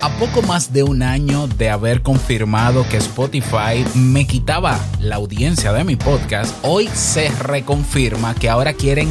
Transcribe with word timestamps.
A 0.00 0.10
poco 0.10 0.42
más 0.42 0.72
de 0.72 0.84
un 0.84 1.02
año 1.02 1.48
de 1.48 1.70
haber 1.70 2.02
confirmado 2.02 2.88
que 2.88 2.98
Spotify 2.98 3.84
me 3.96 4.28
quitaba 4.28 4.78
la 5.00 5.16
audiencia 5.16 5.72
de 5.72 5.82
mi 5.82 5.96
podcast, 5.96 6.54
hoy 6.62 6.86
se 6.86 7.30
reconfirma 7.30 8.32
que 8.36 8.48
ahora 8.48 8.74
quieren 8.74 9.08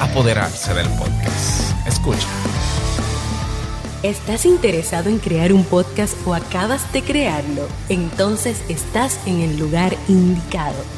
apoderarse 0.00 0.72
del 0.72 0.88
podcast. 0.88 1.86
Escucha. 1.86 2.26
¿Estás 4.02 4.46
interesado 4.46 5.10
en 5.10 5.18
crear 5.18 5.52
un 5.52 5.64
podcast 5.64 6.14
o 6.26 6.34
acabas 6.34 6.90
de 6.94 7.02
crearlo? 7.02 7.68
Entonces 7.90 8.62
estás 8.70 9.18
en 9.26 9.40
el 9.40 9.58
lugar 9.58 9.94
indicado 10.08 10.97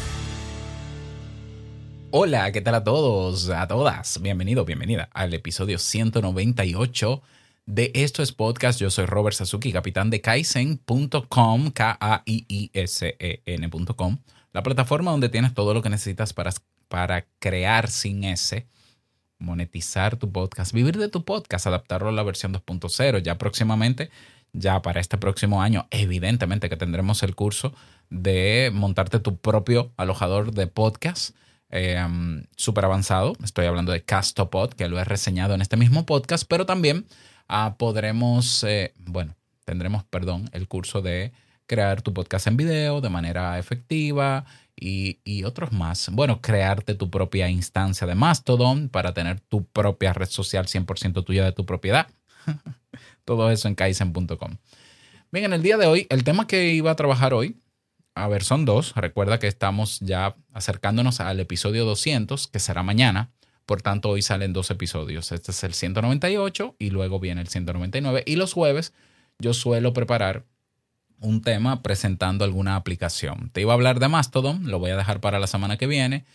Hola, 2.13 2.51
¿qué 2.51 2.59
tal 2.59 2.75
a 2.75 2.83
todos? 2.83 3.49
A 3.49 3.69
todas. 3.69 4.21
Bienvenido, 4.21 4.65
bienvenida 4.65 5.07
al 5.13 5.33
episodio 5.33 5.77
198 5.77 7.21
de 7.65 7.89
Esto 7.95 8.21
es 8.21 8.33
Podcast. 8.33 8.81
Yo 8.81 8.89
soy 8.89 9.05
Robert 9.05 9.33
Sasuki, 9.33 9.71
capitán 9.71 10.09
de 10.09 10.19
Kaizen.com, 10.19 11.71
K-A-I-I-S-E-N.com, 11.71 12.17
la 14.51 14.61
plataforma 14.61 15.11
donde 15.11 15.29
tienes 15.29 15.53
todo 15.53 15.73
lo 15.73 15.81
que 15.81 15.89
necesitas 15.89 16.33
para, 16.33 16.51
para 16.89 17.27
crear 17.39 17.89
sin 17.89 18.25
ese, 18.25 18.67
monetizar 19.39 20.17
tu 20.17 20.29
podcast, 20.33 20.73
vivir 20.73 20.97
de 20.97 21.07
tu 21.07 21.23
podcast, 21.23 21.65
adaptarlo 21.67 22.09
a 22.09 22.11
la 22.11 22.23
versión 22.23 22.53
2.0. 22.53 23.21
Ya 23.21 23.37
próximamente, 23.37 24.09
ya 24.51 24.81
para 24.81 24.99
este 24.99 25.17
próximo 25.17 25.61
año, 25.61 25.87
evidentemente 25.91 26.67
que 26.67 26.75
tendremos 26.75 27.23
el 27.23 27.35
curso 27.35 27.73
de 28.09 28.69
montarte 28.73 29.19
tu 29.19 29.37
propio 29.37 29.93
alojador 29.95 30.51
de 30.51 30.67
podcast 30.67 31.37
eh, 31.71 32.05
súper 32.55 32.85
avanzado. 32.85 33.33
Estoy 33.43 33.65
hablando 33.65 33.91
de 33.91 34.03
Castopod, 34.03 34.73
que 34.73 34.87
lo 34.87 34.99
he 34.99 35.03
reseñado 35.03 35.53
en 35.53 35.61
este 35.61 35.77
mismo 35.77 36.05
podcast, 36.05 36.45
pero 36.47 36.65
también 36.65 37.05
ah, 37.47 37.75
podremos, 37.77 38.63
eh, 38.63 38.93
bueno, 38.97 39.35
tendremos, 39.65 40.03
perdón, 40.03 40.49
el 40.53 40.67
curso 40.67 41.01
de 41.01 41.31
crear 41.65 42.01
tu 42.01 42.13
podcast 42.13 42.47
en 42.47 42.57
video 42.57 42.99
de 42.99 43.09
manera 43.09 43.57
efectiva 43.57 44.45
y, 44.75 45.19
y, 45.23 45.45
otros 45.45 45.71
más. 45.71 46.09
Bueno, 46.11 46.41
crearte 46.41 46.95
tu 46.95 47.09
propia 47.09 47.49
instancia 47.49 48.05
de 48.05 48.15
Mastodon 48.15 48.89
para 48.89 49.13
tener 49.13 49.39
tu 49.39 49.65
propia 49.65 50.11
red 50.11 50.27
social 50.27 50.65
100% 50.65 51.23
tuya 51.23 51.45
de 51.45 51.53
tu 51.53 51.65
propiedad. 51.65 52.07
Todo 53.25 53.49
eso 53.51 53.67
en 53.67 53.75
kaizen.com. 53.75 54.57
Bien, 55.31 55.45
en 55.45 55.53
el 55.53 55.63
día 55.63 55.77
de 55.77 55.85
hoy, 55.85 56.07
el 56.09 56.25
tema 56.25 56.45
que 56.45 56.73
iba 56.73 56.91
a 56.91 56.95
trabajar 56.95 57.33
hoy 57.33 57.60
a 58.15 58.27
ver, 58.27 58.43
son 58.43 58.65
dos. 58.65 58.93
Recuerda 58.95 59.39
que 59.39 59.47
estamos 59.47 59.99
ya 60.01 60.35
acercándonos 60.53 61.19
al 61.19 61.39
episodio 61.39 61.85
200, 61.85 62.47
que 62.47 62.59
será 62.59 62.83
mañana. 62.83 63.31
Por 63.65 63.81
tanto, 63.81 64.09
hoy 64.09 64.21
salen 64.21 64.53
dos 64.53 64.69
episodios. 64.71 65.31
Este 65.31 65.51
es 65.51 65.63
el 65.63 65.73
198 65.73 66.75
y 66.77 66.89
luego 66.89 67.19
viene 67.19 67.41
el 67.41 67.47
199. 67.47 68.23
Y 68.25 68.35
los 68.35 68.53
jueves 68.53 68.93
yo 69.39 69.53
suelo 69.53 69.93
preparar 69.93 70.45
un 71.19 71.41
tema 71.41 71.81
presentando 71.81 72.43
alguna 72.43 72.75
aplicación. 72.75 73.49
Te 73.51 73.61
iba 73.61 73.71
a 73.73 73.75
hablar 73.75 73.99
de 73.99 74.07
Mastodon, 74.07 74.69
lo 74.69 74.79
voy 74.79 74.91
a 74.91 74.97
dejar 74.97 75.21
para 75.21 75.39
la 75.39 75.47
semana 75.47 75.77
que 75.77 75.87
viene, 75.87 76.25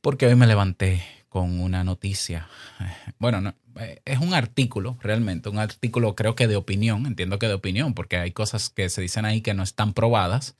porque 0.00 0.26
hoy 0.26 0.34
me 0.34 0.46
levanté 0.46 1.04
con 1.28 1.60
una 1.60 1.84
noticia. 1.84 2.48
Bueno, 3.18 3.40
no, 3.40 3.54
eh, 3.78 4.00
es 4.04 4.18
un 4.20 4.34
artículo 4.34 4.98
realmente, 5.00 5.48
un 5.48 5.58
artículo 5.58 6.14
creo 6.14 6.34
que 6.34 6.46
de 6.46 6.56
opinión, 6.56 7.06
entiendo 7.06 7.38
que 7.38 7.48
de 7.48 7.54
opinión, 7.54 7.94
porque 7.94 8.16
hay 8.16 8.32
cosas 8.32 8.70
que 8.70 8.88
se 8.88 9.02
dicen 9.02 9.24
ahí 9.24 9.40
que 9.40 9.54
no 9.54 9.62
están 9.62 9.92
probadas. 9.92 10.56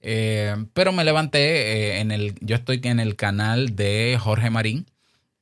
Eh, 0.00 0.54
pero 0.72 0.92
me 0.92 1.04
levanté 1.04 1.38
eh, 1.38 2.00
en 2.00 2.10
el, 2.10 2.34
yo 2.40 2.56
estoy 2.56 2.80
en 2.84 3.00
el 3.00 3.16
canal 3.16 3.76
de 3.76 4.18
Jorge 4.20 4.50
Marín, 4.50 4.86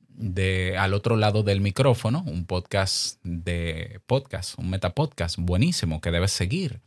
de 0.09 0.77
al 0.77 0.93
otro 0.93 1.15
lado 1.15 1.41
del 1.43 1.61
micrófono, 1.61 2.23
un 2.27 2.45
podcast 2.45 3.19
de 3.23 3.99
podcast, 4.05 4.57
un 4.59 4.69
metapodcast 4.69 5.37
buenísimo 5.39 5.99
que 5.99 6.11
debes 6.11 6.31
seguir. 6.31 6.81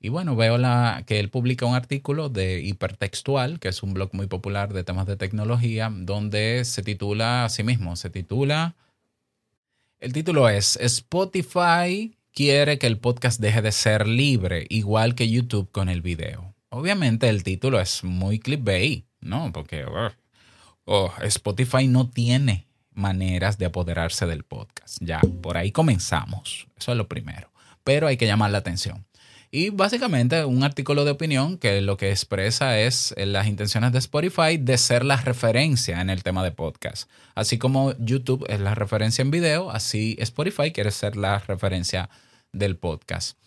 Y 0.00 0.10
bueno, 0.10 0.36
veo 0.36 0.58
la, 0.58 1.02
que 1.06 1.18
él 1.18 1.28
publica 1.28 1.66
un 1.66 1.74
artículo 1.74 2.28
de 2.28 2.60
Hipertextual, 2.60 3.58
que 3.58 3.68
es 3.68 3.82
un 3.82 3.94
blog 3.94 4.10
muy 4.14 4.26
popular 4.26 4.72
de 4.72 4.84
temas 4.84 5.06
de 5.06 5.16
tecnología, 5.16 5.90
donde 5.92 6.64
se 6.64 6.82
titula 6.82 7.44
a 7.44 7.48
sí 7.48 7.64
mismo, 7.64 7.96
se 7.96 8.08
titula, 8.08 8.76
el 10.00 10.12
título 10.12 10.48
es 10.48 10.76
Spotify 10.76 12.16
quiere 12.32 12.78
que 12.78 12.86
el 12.86 12.98
podcast 12.98 13.40
deje 13.40 13.62
de 13.62 13.72
ser 13.72 14.06
libre, 14.06 14.64
igual 14.68 15.16
que 15.16 15.28
YouTube 15.28 15.72
con 15.72 15.88
el 15.88 16.02
video. 16.02 16.54
Obviamente 16.68 17.28
el 17.28 17.42
título 17.42 17.80
es 17.80 18.04
muy 18.04 18.38
clickbait, 18.38 19.06
¿no? 19.20 19.50
Porque 19.52 19.84
oh, 20.84 21.12
Spotify 21.22 21.88
no 21.88 22.08
tiene 22.08 22.68
maneras 22.92 23.58
de 23.58 23.66
apoderarse 23.66 24.24
del 24.26 24.44
podcast. 24.44 24.98
Ya, 25.00 25.20
por 25.42 25.56
ahí 25.56 25.72
comenzamos. 25.72 26.68
Eso 26.76 26.92
es 26.92 26.96
lo 26.96 27.08
primero. 27.08 27.50
Pero 27.82 28.06
hay 28.06 28.16
que 28.16 28.26
llamar 28.26 28.52
la 28.52 28.58
atención. 28.58 29.04
Y 29.50 29.70
básicamente 29.70 30.44
un 30.44 30.62
artículo 30.62 31.06
de 31.06 31.12
opinión 31.12 31.56
que 31.56 31.80
lo 31.80 31.96
que 31.96 32.10
expresa 32.10 32.78
es 32.78 33.14
eh, 33.16 33.24
las 33.24 33.46
intenciones 33.46 33.92
de 33.92 33.98
Spotify 33.98 34.58
de 34.58 34.76
ser 34.76 35.04
la 35.04 35.16
referencia 35.16 36.02
en 36.02 36.10
el 36.10 36.22
tema 36.22 36.44
de 36.44 36.50
podcast. 36.50 37.08
Así 37.34 37.56
como 37.56 37.94
YouTube 37.98 38.44
es 38.48 38.60
la 38.60 38.74
referencia 38.74 39.22
en 39.22 39.30
video, 39.30 39.70
así 39.70 40.16
Spotify 40.20 40.70
quiere 40.70 40.90
ser 40.90 41.16
la 41.16 41.38
referencia 41.38 42.10
del 42.52 42.76
podcast. 42.76 43.38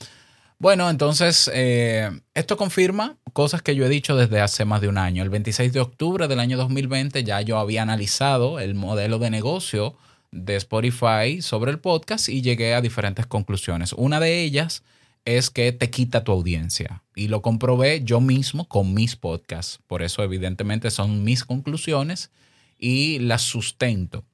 Bueno, 0.58 0.90
entonces 0.90 1.50
eh, 1.54 2.10
esto 2.34 2.58
confirma 2.58 3.18
cosas 3.34 3.62
que 3.62 3.76
yo 3.76 3.86
he 3.86 3.90
dicho 3.90 4.16
desde 4.16 4.42
hace 4.42 4.66
más 4.66 4.82
de 4.82 4.88
un 4.88 4.98
año. 4.98 5.24
El 5.24 5.30
26 5.30 5.74
de 5.74 5.80
octubre 5.80 6.28
del 6.28 6.40
año 6.40 6.58
2020 6.58 7.24
ya 7.24 7.42
yo 7.42 7.58
había 7.60 7.82
analizado 7.84 8.60
el 8.60 8.76
modelo 8.76 9.20
de 9.20 9.30
negocio 9.30 9.98
de 10.32 10.56
Spotify 10.56 11.42
sobre 11.42 11.72
el 11.72 11.80
podcast 11.80 12.30
y 12.30 12.42
llegué 12.42 12.74
a 12.74 12.82
diferentes 12.82 13.26
conclusiones. 13.26 13.94
Una 13.94 14.20
de 14.20 14.42
ellas 14.42 14.84
es 15.26 15.50
que 15.50 15.72
te 15.72 15.90
quita 15.90 16.24
tu 16.24 16.32
audiencia. 16.32 17.04
Y 17.16 17.28
lo 17.28 17.42
comprobé 17.42 18.04
yo 18.04 18.22
mismo 18.22 18.68
con 18.68 18.94
mis 18.94 19.16
podcasts. 19.16 19.80
Por 19.88 20.02
eso 20.02 20.24
evidentemente 20.24 20.92
son 20.92 21.24
mis 21.24 21.44
conclusiones 21.44 22.32
y 22.78 23.20
las 23.20 23.42
sustento. 23.42 24.26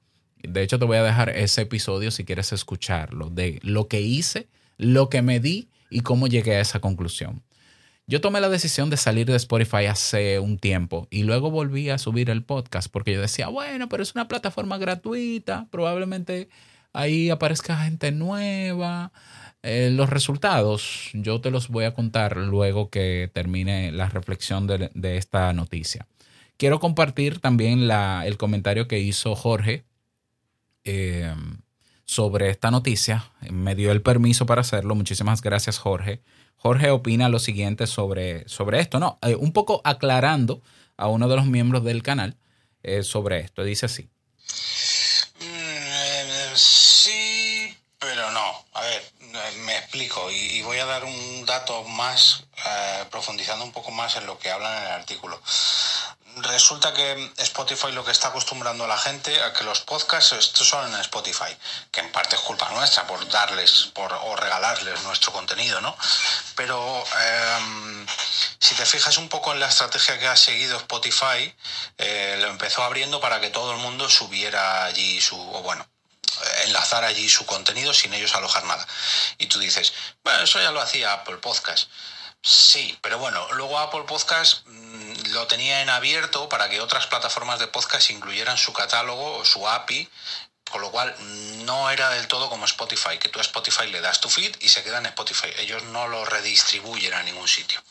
De 0.42 0.62
hecho 0.62 0.80
te 0.80 0.86
voy 0.86 0.98
a 0.98 1.03
dejar 1.03 1.30
ese 1.30 1.62
episodio 1.62 2.12
si 2.12 2.24
quieres 2.24 2.53
escucharlo, 2.53 3.30
de 3.30 3.59
lo 3.64 3.88
que 3.88 4.02
hice, 4.02 4.48
lo 4.78 5.09
que 5.09 5.22
me 5.22 5.40
di 5.40 5.70
y 5.90 6.02
cómo 6.02 6.28
llegué 6.28 6.56
a 6.56 6.62
esa 6.62 6.80
conclusión. 6.80 7.44
Yo 8.09 8.22
tomé 8.22 8.40
la 8.40 8.48
decisión 8.48 8.90
de 8.90 8.96
salir 8.96 9.28
de 9.28 9.36
Spotify 9.36 9.88
hace 9.88 10.40
un 10.40 10.58
tiempo 10.58 11.09
y 11.09 11.24
luego 11.24 11.52
volví 11.52 11.90
a 11.90 11.98
subir 11.98 12.30
el 12.30 12.44
podcast 12.44 12.90
porque 12.90 13.12
yo 13.12 13.19
decía, 13.19 13.50
bueno, 13.50 13.90
pero 13.90 14.02
es 14.02 14.16
una 14.16 14.30
plataforma 14.30 14.78
gratuita, 14.78 15.68
probablemente 15.72 16.48
ahí 16.94 17.30
aparezca 17.30 17.84
gente 17.84 18.14
nueva. 18.14 19.12
Eh, 19.69 19.89
los 19.91 20.09
resultados 20.09 21.09
yo 21.11 21.41
te 21.41 21.51
los 21.51 21.67
voy 21.67 21.83
a 21.83 21.94
contar 21.94 22.38
luego 22.38 22.89
que 22.89 23.29
termine 23.33 23.91
la 23.91 24.07
reflexión 24.07 24.66
de, 24.66 25.17
esta 25.17 25.51
noticia. 25.51 26.07
Quiero 26.55 26.79
compartir 26.79 27.39
también 27.39 27.85
la, 27.85 28.25
el 28.25 28.38
comentario 28.38 28.88
que 28.88 29.00
hizo 29.00 29.35
Jorge 29.35 29.83
eh, 30.85 31.35
sobre 32.06 32.50
esta 32.50 32.72
noticia. 32.72 33.29
Me 33.51 33.75
dio 33.75 33.91
el 33.91 34.01
permiso 34.01 34.45
para 34.45 34.61
hacerlo. 34.61 34.95
Muchísimas 34.95 35.41
gracias, 35.41 35.80
Jorge. 35.80 36.21
Jorge 36.56 36.89
opina 36.89 37.27
lo 37.27 37.39
siguiente 37.39 37.88
sobre, 37.88 38.47
sobre 38.47 38.80
esto, 38.80 39.00
¿no? 39.00 39.19
Eh, 39.21 39.36
un 39.36 39.51
poco 39.51 39.81
aclarando 39.83 40.62
a 40.95 41.09
uno 41.09 41.27
de 41.27 41.36
los 41.36 41.45
miembros 41.45 41.83
del 41.83 42.03
canal 42.03 42.38
eh, 42.83 43.03
sobre 43.03 43.42
esto. 43.42 43.65
Dice 43.65 43.88
así. 43.88 44.09
Mm, 45.42 46.56
sí, 46.56 47.75
pero 48.00 48.31
no. 48.31 48.65
A 48.74 48.81
ver, 48.81 49.01
me 49.65 49.76
explico 49.88 50.30
y, 50.30 50.62
voy 50.63 50.80
a 50.80 50.86
dar 50.86 51.06
un 51.06 51.45
dato 51.45 51.84
más, 51.84 52.44
profundizando 53.10 53.63
un 53.63 53.72
poco 53.72 53.92
más 53.92 54.18
en 54.18 54.25
lo 54.25 54.38
que 54.38 54.51
hablan 54.51 54.78
en 54.78 54.84
el 54.84 54.92
artículo 54.92 55.42
resulta 56.42 56.94
que 56.94 57.31
Spotify 57.38 57.92
lo 57.92 58.04
que 58.06 58.12
está 58.12 58.30
acostumbrando 58.30 58.84
a 58.84 58.88
la 58.88 58.98
gente 58.98 59.42
a 59.42 59.54
que 59.54 59.63
los 59.63 59.81
podcasts 59.81 60.34
estos 60.34 60.68
son 60.68 60.94
en 60.94 61.00
Spotify, 61.01 61.56
que 61.92 62.01
en 62.01 62.12
parte 62.12 62.36
es 62.36 62.42
culpa 62.42 62.69
nuestra 62.72 63.07
por 63.07 63.28
darles 63.30 63.89
por, 63.94 64.13
o 64.13 64.36
regalarles 64.36 65.01
nuestro 65.04 65.31
contenido, 65.31 65.81
¿no? 65.81 65.95
Pero 66.56 67.04
em, 67.19 68.07
si 68.60 68.75
te 68.75 68.86
fijas 68.86 69.18
un 69.18 69.30
poco 69.30 69.51
en 69.54 69.60
la 69.60 69.68
estrategia 69.68 70.19
que 70.19 70.28
ha 70.28 70.38
seguido 70.38 70.78
Spotify, 70.78 71.54
eh, 71.98 72.38
lo 72.42 72.48
empezó 72.50 72.83
abriendo 72.83 73.19
para 73.19 73.40
que 73.40 73.50
todo 73.50 73.72
el 73.72 73.78
mundo 73.78 74.10
subiera 74.10 74.86
allí 74.86 75.22
su, 75.22 75.40
o 75.40 75.62
bueno, 75.63 75.88
enlazar 76.65 77.03
allí 77.03 77.29
su 77.29 77.45
contenido 77.45 77.94
sin 77.94 78.13
ellos 78.13 78.35
alojar 78.35 78.63
nada. 78.65 78.88
Y 79.38 79.47
tú 79.47 79.59
dices, 79.59 79.94
bueno, 80.24 80.41
eso 80.41 80.59
ya 80.59 80.71
lo 80.71 80.81
hacía 80.81 81.13
Apple 81.13 81.38
Podcast. 81.38 81.89
Sí, 82.41 82.97
pero 83.01 83.18
bueno, 83.18 83.45
luego 83.53 83.79
Apple 83.79 84.03
Podcast 84.07 84.65
mm, 84.68 85.31
lo 85.31 85.47
tenía 85.47 85.81
en 85.81 85.89
abierto 85.89 86.47
para 86.47 86.69
que 86.69 86.79
otras 86.79 87.07
plataformas 87.07 87.59
de 87.59 87.68
podcast 87.68 88.09
incluyeran 88.09 88.57
su 88.57 88.71
catálogo 88.74 89.38
o 89.38 89.45
su 89.45 89.68
API, 89.68 90.07
con 90.69 90.81
lo 90.81 90.91
cual 90.91 91.15
no 91.65 91.89
era 91.89 92.09
del 92.09 92.27
todo 92.27 92.50
como 92.50 92.65
Spotify, 92.65 93.18
que 93.19 93.30
tú 93.30 93.39
a 93.39 93.41
Spotify 93.41 93.88
le 93.88 94.01
das 94.01 94.19
tu 94.21 94.30
feed 94.30 94.56
y 94.59 94.69
se 94.69 94.83
queda 94.83 95.00
en 95.00 95.07
Spotify. 95.07 95.50
Ellos 95.57 95.83
no 95.83 96.07
lo 96.07 96.25
redistribuyen 96.25 97.13
a 97.13 97.23
ningún 97.23 97.47
sitio. 97.47 97.81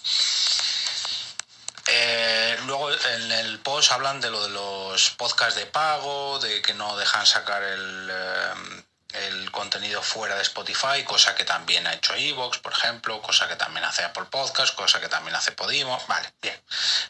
Eh, 1.98 2.58
luego 2.66 2.92
en 2.92 3.32
el 3.32 3.58
post 3.60 3.90
hablan 3.90 4.20
de 4.20 4.30
lo 4.30 4.42
de 4.42 4.50
los 4.50 5.10
podcasts 5.12 5.54
de 5.54 5.64
pago, 5.64 6.38
de 6.40 6.60
que 6.60 6.74
no 6.74 6.94
dejan 6.94 7.24
sacar 7.24 7.62
el, 7.62 8.10
eh, 8.12 9.46
contenido 9.50 10.02
fuera 10.02 10.34
de 10.34 10.42
Spotify, 10.42 11.02
cosa 11.04 11.34
que 11.34 11.44
también 11.44 11.86
ha 11.86 11.94
hecho 11.94 12.14
Evox, 12.14 12.58
por 12.58 12.74
ejemplo, 12.74 13.22
cosa 13.22 13.48
que 13.48 13.56
también 13.56 13.86
hace 13.86 14.04
Apple 14.04 14.26
Podcast, 14.30 14.74
cosa 14.74 15.00
que 15.00 15.08
también 15.08 15.34
hace 15.34 15.52
Podimo, 15.52 15.98
vale, 16.06 16.34
bien. 16.42 16.60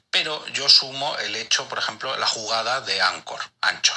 Pero 0.09 0.47
yo 0.49 0.69
sumo 0.69 1.17
el 1.19 1.35
hecho, 1.35 1.69
por 1.69 1.79
ejemplo, 1.79 2.17
la 2.17 2.27
jugada 2.29 2.81
de 2.81 3.03
Anchor, 3.03 3.41
Anchor. 3.63 3.97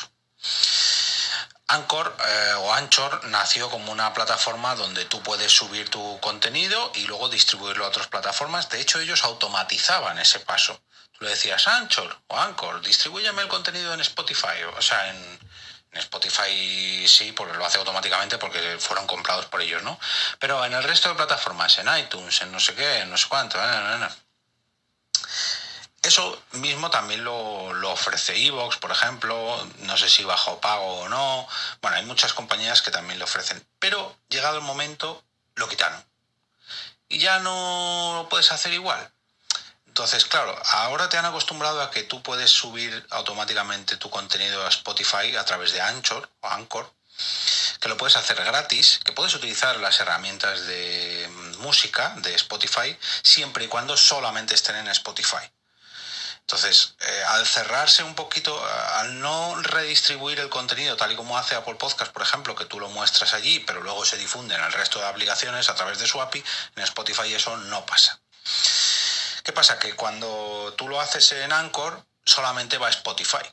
Anchor 1.69 2.17
eh, 2.27 2.53
o 2.57 2.73
Anchor 2.73 3.25
nació 3.25 3.69
como 3.69 3.91
una 3.91 4.11
plataforma 4.11 4.73
donde 4.75 5.05
tú 5.05 5.21
puedes 5.21 5.51
subir 5.51 5.89
tu 5.89 6.19
contenido 6.19 6.91
y 6.95 7.05
luego 7.05 7.29
distribuirlo 7.29 7.85
a 7.85 7.89
otras 7.89 8.07
plataformas. 8.07 8.69
De 8.69 8.81
hecho, 8.81 8.99
ellos 8.99 9.23
automatizaban 9.23 10.17
ese 10.17 10.39
paso. 10.39 10.81
Tú 11.11 11.25
le 11.25 11.31
decías, 11.31 11.67
Anchor 11.67 12.21
o 12.27 12.37
Anchor, 12.37 12.81
distribúyeme 12.81 13.43
el 13.43 13.47
contenido 13.47 13.93
en 13.93 14.01
Spotify, 14.01 14.63
o 14.75 14.81
sea, 14.81 15.09
en, 15.09 15.39
Spotify 15.91 17.07
sí, 17.07 17.31
porque 17.31 17.57
lo 17.57 17.65
hace 17.65 17.79
automáticamente 17.79 18.37
porque 18.37 18.77
fueron 18.79 19.07
comprados 19.07 19.47
por 19.47 19.59
ellos, 19.61 19.81
¿no? 19.81 19.99
Pero 20.37 20.63
en 20.63 20.73
el 20.73 20.83
resto 20.83 21.09
de 21.09 21.15
plataformas, 21.15 21.79
en 21.79 21.87
iTunes, 21.97 22.41
en 22.41 22.51
no 22.51 22.59
sé 22.59 22.75
qué, 22.75 22.99
en 22.99 23.09
no 23.09 23.17
sé 23.17 23.27
cuánto, 23.27 23.57
eh, 23.57 24.09
eso 26.03 26.41
mismo 26.53 26.89
también 26.89 27.23
lo, 27.23 27.91
ofrece 27.91 28.45
Evox, 28.45 28.77
por 28.77 28.91
ejemplo, 28.91 29.67
no 29.79 29.97
sé 29.97 30.09
si 30.09 30.23
bajo 30.23 30.61
pago 30.61 31.01
o 31.01 31.09
no. 31.09 31.47
Bueno, 31.81 31.97
hay 31.97 32.05
muchas 32.05 32.33
compañías 32.33 32.81
que 32.81 32.91
también 32.91 33.19
lo 33.19 33.25
ofrecen, 33.25 33.65
pero 33.79 34.15
llegado 34.29 34.57
el 34.57 34.63
momento 34.63 35.23
lo 35.55 35.67
quitaron. 35.67 36.03
Y 37.09 37.19
ya 37.19 37.39
no 37.39 38.13
lo 38.15 38.29
puedes 38.29 38.51
hacer 38.51 38.73
igual. 38.73 39.11
Entonces, 39.87 40.23
claro, 40.25 40.57
ahora 40.71 41.09
te 41.09 41.17
han 41.17 41.25
acostumbrado 41.25 41.81
a 41.81 41.91
que 41.91 42.03
tú 42.03 42.23
puedes 42.23 42.51
subir 42.51 43.05
automáticamente 43.09 43.97
tu 43.97 44.09
contenido 44.09 44.65
a 44.65 44.69
Spotify 44.69 45.35
a 45.35 45.43
través 45.43 45.73
de 45.73 45.81
Anchor 45.81 46.29
o 46.39 46.47
Anchor, 46.47 46.93
que 47.81 47.89
lo 47.89 47.97
puedes 47.97 48.15
hacer 48.15 48.37
gratis, 48.37 49.01
que 49.03 49.11
puedes 49.11 49.33
utilizar 49.33 49.75
las 49.77 49.99
herramientas 49.99 50.65
de 50.67 51.27
música 51.59 52.13
de 52.17 52.33
Spotify 52.35 52.97
siempre 53.23 53.65
y 53.65 53.67
cuando 53.67 53.97
solamente 53.97 54.55
estén 54.55 54.77
en 54.77 54.87
Spotify. 54.87 55.51
Entonces, 56.49 56.95
eh, 57.01 57.23
al 57.27 57.45
cerrarse 57.45 58.01
un 58.01 58.15
poquito, 58.15 58.59
al 58.95 59.19
no 59.19 59.61
redistribuir 59.61 60.39
el 60.39 60.49
contenido 60.49 60.97
tal 60.97 61.11
y 61.11 61.15
como 61.15 61.37
hace 61.37 61.53
Apple 61.53 61.75
Podcast, 61.75 62.11
por 62.11 62.23
ejemplo, 62.23 62.55
que 62.55 62.65
tú 62.65 62.79
lo 62.79 62.89
muestras 62.89 63.35
allí, 63.35 63.59
pero 63.59 63.83
luego 63.83 64.03
se 64.03 64.17
difunde 64.17 64.55
en 64.55 64.63
el 64.63 64.73
resto 64.73 64.97
de 64.97 65.05
aplicaciones 65.05 65.69
a 65.69 65.75
través 65.75 65.99
de 65.99 66.07
su 66.07 66.19
API, 66.19 66.43
en 66.75 66.83
Spotify 66.85 67.31
eso 67.35 67.55
no 67.55 67.85
pasa. 67.85 68.19
¿Qué 69.43 69.53
pasa? 69.53 69.77
Que 69.77 69.95
cuando 69.95 70.73
tú 70.75 70.87
lo 70.87 70.99
haces 70.99 71.31
en 71.33 71.53
Anchor, 71.53 72.03
solamente 72.25 72.79
va 72.79 72.87
a 72.87 72.89
Spotify. 72.89 73.45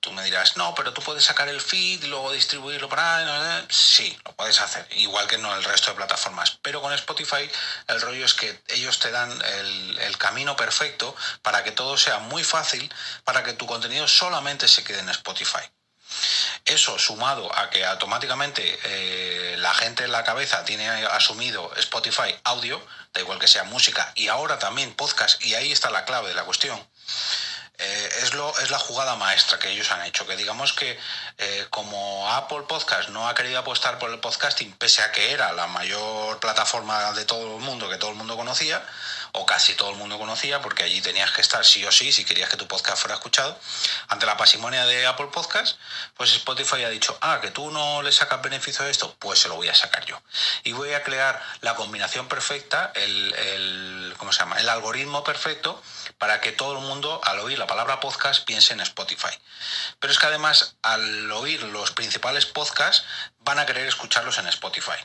Tú 0.00 0.12
me 0.12 0.24
dirás, 0.24 0.56
no, 0.56 0.74
pero 0.74 0.94
tú 0.94 1.02
puedes 1.02 1.24
sacar 1.24 1.48
el 1.50 1.60
feed 1.60 2.02
y 2.02 2.06
luego 2.06 2.32
distribuirlo 2.32 2.88
para... 2.88 3.66
Sí, 3.68 4.18
lo 4.24 4.32
puedes 4.32 4.58
hacer, 4.62 4.88
igual 4.92 5.26
que 5.26 5.36
no 5.36 5.54
el 5.54 5.62
resto 5.62 5.90
de 5.90 5.96
plataformas. 5.96 6.58
Pero 6.62 6.80
con 6.80 6.94
Spotify 6.94 7.50
el 7.86 8.00
rollo 8.00 8.24
es 8.24 8.32
que 8.32 8.62
ellos 8.68 8.98
te 8.98 9.10
dan 9.10 9.30
el, 9.42 10.16
camino 10.16 10.54
perfecto 10.54 11.16
para 11.42 11.64
que 11.64 11.72
todo 11.72 11.96
sea 11.96 12.18
muy 12.18 12.44
fácil, 12.44 12.92
para 13.24 13.42
que 13.42 13.54
tu 13.54 13.66
contenido 13.66 14.06
solamente 14.06 14.68
se 14.68 14.84
quede 14.84 15.00
en 15.00 15.08
Spotify. 15.08 15.60
Eso 16.64 16.98
sumado 16.98 17.54
a 17.58 17.70
que 17.70 17.86
automáticamente 17.86 18.78
eh, 18.84 19.56
la 19.58 19.72
gente 19.72 20.04
en 20.04 20.12
la 20.12 20.24
cabeza 20.24 20.64
tiene 20.64 20.88
asumido 21.06 21.72
Spotify 21.76 22.34
audio, 22.44 22.84
da 23.12 23.20
igual 23.20 23.38
que 23.38 23.48
sea 23.48 23.64
música, 23.64 24.12
y 24.14 24.28
ahora 24.28 24.58
también 24.58 24.94
podcast, 24.94 25.42
y 25.42 25.54
ahí 25.54 25.72
está 25.72 25.90
la 25.90 26.04
clave 26.04 26.28
de 26.28 26.34
la 26.34 26.44
cuestión. 26.44 26.86
Eh, 27.82 28.08
es, 28.22 28.34
lo, 28.34 28.56
es 28.58 28.70
la 28.70 28.78
jugada 28.78 29.16
maestra 29.16 29.58
que 29.58 29.70
ellos 29.70 29.90
han 29.90 30.02
hecho, 30.04 30.26
que 30.26 30.36
digamos 30.36 30.74
que 30.74 30.98
eh, 31.38 31.66
como 31.70 32.30
Apple 32.30 32.64
Podcast 32.68 33.08
no 33.08 33.26
ha 33.26 33.34
querido 33.34 33.58
apostar 33.58 33.98
por 33.98 34.10
el 34.10 34.20
podcasting, 34.20 34.72
pese 34.72 35.02
a 35.02 35.10
que 35.12 35.32
era 35.32 35.52
la 35.52 35.66
mayor 35.66 36.38
plataforma 36.40 37.12
de 37.14 37.24
todo 37.24 37.56
el 37.56 37.62
mundo, 37.62 37.88
que 37.88 37.96
todo 37.96 38.10
el 38.10 38.16
mundo 38.16 38.36
conocía, 38.36 38.84
o 39.32 39.46
casi 39.46 39.74
todo 39.74 39.90
el 39.90 39.96
mundo 39.96 40.18
conocía, 40.18 40.60
porque 40.60 40.84
allí 40.84 41.00
tenías 41.00 41.30
que 41.32 41.40
estar 41.40 41.64
sí 41.64 41.84
o 41.84 41.92
sí 41.92 42.12
si 42.12 42.24
querías 42.24 42.48
que 42.48 42.56
tu 42.56 42.66
podcast 42.66 43.00
fuera 43.00 43.14
escuchado. 43.14 43.58
Ante 44.08 44.26
la 44.26 44.36
pasimonia 44.36 44.86
de 44.86 45.06
Apple 45.06 45.28
Podcast, 45.32 45.78
pues 46.16 46.32
Spotify 46.32 46.84
ha 46.84 46.88
dicho, 46.88 47.16
ah, 47.20 47.40
que 47.40 47.50
tú 47.50 47.70
no 47.70 48.02
le 48.02 48.12
sacas 48.12 48.42
beneficio 48.42 48.84
de 48.84 48.90
esto, 48.90 49.14
pues 49.18 49.38
se 49.38 49.48
lo 49.48 49.56
voy 49.56 49.68
a 49.68 49.74
sacar 49.74 50.04
yo. 50.04 50.20
Y 50.64 50.72
voy 50.72 50.92
a 50.92 51.02
crear 51.02 51.42
la 51.60 51.74
combinación 51.74 52.28
perfecta, 52.28 52.92
el, 52.94 53.34
el 53.34 54.14
¿cómo 54.16 54.32
se 54.32 54.40
llama? 54.40 54.60
El 54.60 54.68
algoritmo 54.68 55.24
perfecto 55.24 55.82
para 56.18 56.40
que 56.40 56.52
todo 56.52 56.78
el 56.78 56.84
mundo, 56.84 57.20
al 57.24 57.38
oír 57.40 57.58
la 57.58 57.66
palabra 57.66 58.00
podcast, 58.00 58.44
piense 58.44 58.72
en 58.72 58.80
Spotify. 58.80 59.30
Pero 59.98 60.12
es 60.12 60.18
que 60.18 60.26
además, 60.26 60.76
al 60.82 61.30
oír 61.32 61.62
los 61.62 61.92
principales 61.92 62.46
podcasts, 62.46 63.04
van 63.40 63.58
a 63.58 63.66
querer 63.66 63.86
escucharlos 63.86 64.38
en 64.38 64.46
Spotify. 64.48 64.98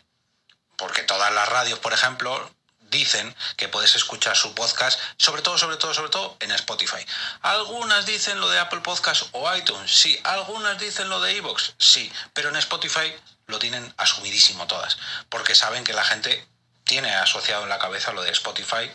Porque 0.77 1.03
todas 1.03 1.33
las 1.33 1.47
radios, 1.47 1.79
por 1.79 1.93
ejemplo, 1.93 2.53
dicen 2.95 3.35
que 3.57 3.67
puedes 3.67 3.95
escuchar 3.95 4.37
su 4.37 4.53
podcast, 4.55 4.99
sobre 5.17 5.41
todo, 5.41 5.57
sobre 5.57 5.75
todo, 5.75 5.93
sobre 5.93 6.09
todo 6.09 6.37
en 6.39 6.51
Spotify. 6.51 7.05
Algunas 7.41 8.05
dicen 8.05 8.39
lo 8.39 8.49
de 8.49 8.59
Apple 8.59 8.79
Podcast 8.79 9.23
o 9.33 9.53
iTunes, 9.53 9.91
sí. 9.91 10.17
Algunas 10.23 10.79
dicen 10.79 11.09
lo 11.09 11.19
de 11.19 11.35
Evox, 11.35 11.73
sí. 11.77 12.11
Pero 12.33 12.49
en 12.49 12.55
Spotify 12.55 13.13
lo 13.47 13.59
tienen 13.59 13.93
asumidísimo 13.97 14.65
todas, 14.65 14.97
porque 15.29 15.55
saben 15.55 15.83
que 15.83 15.93
la 15.93 16.05
gente 16.05 16.47
tiene 16.85 17.13
asociado 17.15 17.63
en 17.63 17.69
la 17.69 17.79
cabeza 17.79 18.13
lo 18.13 18.23
de 18.23 18.31
Spotify 18.31 18.89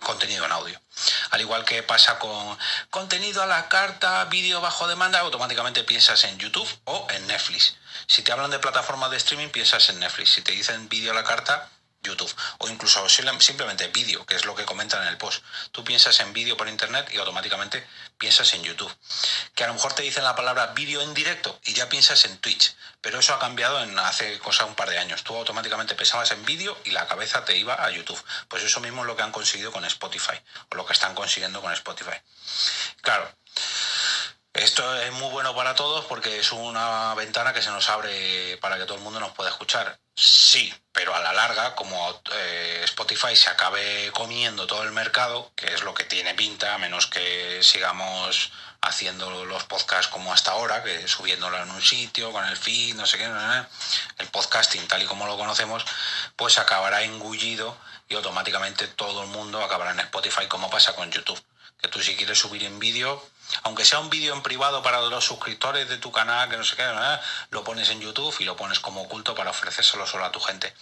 contenido 0.00 0.44
en 0.44 0.52
audio. 0.52 0.80
Al 1.30 1.40
igual 1.40 1.64
que 1.64 1.82
pasa 1.82 2.18
con 2.18 2.58
contenido 2.90 3.42
a 3.42 3.46
la 3.46 3.68
carta, 3.68 4.24
vídeo 4.26 4.60
bajo 4.60 4.86
demanda, 4.88 5.20
automáticamente 5.20 5.84
piensas 5.84 6.24
en 6.24 6.38
YouTube 6.38 6.68
o 6.84 7.06
en 7.10 7.26
Netflix. 7.26 7.76
Si 8.06 8.22
te 8.22 8.32
hablan 8.32 8.50
de 8.50 8.58
plataformas 8.58 9.10
de 9.10 9.16
streaming, 9.16 9.48
piensas 9.48 9.88
en 9.88 10.00
Netflix. 10.00 10.32
Si 10.32 10.42
te 10.42 10.52
dicen 10.52 10.88
vídeo 10.88 11.12
a 11.12 11.14
la 11.14 11.24
carta, 11.24 11.70
YouTube 12.02 12.32
o 12.58 12.68
incluso 12.68 13.06
simplemente 13.08 13.88
vídeo, 13.88 14.24
que 14.26 14.34
es 14.34 14.44
lo 14.44 14.54
que 14.54 14.64
comentan 14.64 15.02
en 15.02 15.08
el 15.08 15.18
post. 15.18 15.42
Tú 15.72 15.84
piensas 15.84 16.18
en 16.20 16.32
vídeo 16.32 16.56
por 16.56 16.68
internet 16.68 17.10
y 17.12 17.18
automáticamente 17.18 17.86
piensas 18.18 18.52
en 18.54 18.62
YouTube. 18.62 18.94
Que 19.54 19.64
a 19.64 19.66
lo 19.68 19.74
mejor 19.74 19.92
te 19.92 20.02
dicen 20.02 20.24
la 20.24 20.36
palabra 20.36 20.68
vídeo 20.68 21.02
en 21.02 21.14
directo 21.14 21.58
y 21.64 21.74
ya 21.74 21.88
piensas 21.88 22.24
en 22.24 22.38
Twitch, 22.38 22.74
pero 23.00 23.18
eso 23.18 23.34
ha 23.34 23.38
cambiado 23.38 23.82
en 23.82 23.98
hace 23.98 24.38
cosa 24.38 24.64
un 24.64 24.74
par 24.74 24.90
de 24.90 24.98
años. 24.98 25.22
Tú 25.24 25.36
automáticamente 25.36 25.94
pensabas 25.94 26.30
en 26.30 26.44
vídeo 26.44 26.76
y 26.84 26.90
la 26.90 27.06
cabeza 27.06 27.44
te 27.44 27.56
iba 27.56 27.74
a 27.74 27.90
YouTube. 27.90 28.22
Pues 28.48 28.62
eso 28.62 28.80
mismo 28.80 29.02
es 29.02 29.06
lo 29.06 29.16
que 29.16 29.22
han 29.22 29.32
conseguido 29.32 29.72
con 29.72 29.84
Spotify 29.84 30.40
o 30.70 30.76
lo 30.76 30.86
que 30.86 30.92
están 30.92 31.14
consiguiendo 31.14 31.60
con 31.60 31.72
Spotify. 31.72 32.16
Claro, 33.02 33.32
esto 34.58 35.00
es 35.00 35.12
muy 35.12 35.30
bueno 35.30 35.54
para 35.54 35.74
todos 35.74 36.04
porque 36.06 36.38
es 36.38 36.52
una 36.52 37.14
ventana 37.14 37.52
que 37.52 37.62
se 37.62 37.70
nos 37.70 37.88
abre 37.90 38.56
para 38.58 38.76
que 38.76 38.84
todo 38.84 38.96
el 38.96 39.04
mundo 39.04 39.20
nos 39.20 39.32
pueda 39.32 39.50
escuchar. 39.50 39.98
Sí, 40.14 40.74
pero 40.92 41.14
a 41.14 41.20
la 41.20 41.32
larga, 41.32 41.74
como 41.76 42.20
eh, 42.32 42.80
Spotify 42.84 43.36
se 43.36 43.50
acabe 43.50 44.10
comiendo 44.12 44.66
todo 44.66 44.82
el 44.82 44.92
mercado, 44.92 45.52
que 45.54 45.72
es 45.72 45.82
lo 45.84 45.94
que 45.94 46.04
tiene 46.04 46.34
pinta, 46.34 46.74
a 46.74 46.78
menos 46.78 47.06
que 47.06 47.62
sigamos 47.62 48.50
haciendo 48.80 49.44
los 49.44 49.64
podcasts 49.64 50.08
como 50.08 50.32
hasta 50.32 50.52
ahora, 50.52 50.82
que 50.82 51.06
subiéndolo 51.06 51.62
en 51.62 51.70
un 51.70 51.82
sitio, 51.82 52.32
con 52.32 52.44
el 52.44 52.56
feed, 52.56 52.94
no 52.96 53.06
sé 53.06 53.18
qué, 53.18 53.30
el 54.18 54.26
podcasting 54.28 54.86
tal 54.88 55.02
y 55.02 55.06
como 55.06 55.26
lo 55.26 55.36
conocemos, 55.36 55.84
pues 56.36 56.58
acabará 56.58 57.02
engullido 57.02 57.76
y 58.08 58.14
automáticamente 58.14 58.88
todo 58.88 59.22
el 59.22 59.28
mundo 59.28 59.62
acabará 59.62 59.92
en 59.92 60.00
Spotify, 60.00 60.46
como 60.48 60.70
pasa 60.70 60.94
con 60.94 61.10
YouTube. 61.10 61.40
Que 61.80 61.88
tú 61.88 62.02
si 62.02 62.16
quieres 62.16 62.38
subir 62.38 62.64
en 62.64 62.78
vídeo, 62.80 63.24
aunque 63.62 63.84
sea 63.84 63.98
un 63.98 64.10
vídeo 64.10 64.34
en 64.34 64.42
privado 64.42 64.82
para 64.82 65.00
los 65.00 65.24
suscriptores 65.24 65.88
de 65.88 65.98
tu 65.98 66.12
canal, 66.12 66.48
que 66.48 66.56
no 66.56 66.64
sé 66.64 66.76
qué, 66.76 66.84
lo 67.50 67.64
pones 67.64 67.90
en 67.90 68.00
YouTube 68.00 68.34
y 68.38 68.44
lo 68.44 68.56
pones 68.56 68.80
como 68.80 69.02
oculto 69.02 69.34
para 69.34 69.50
ofrecérselo 69.50 70.06
solo 70.06 70.24
a 70.24 70.32
tu 70.32 70.40
gente. 70.40 70.72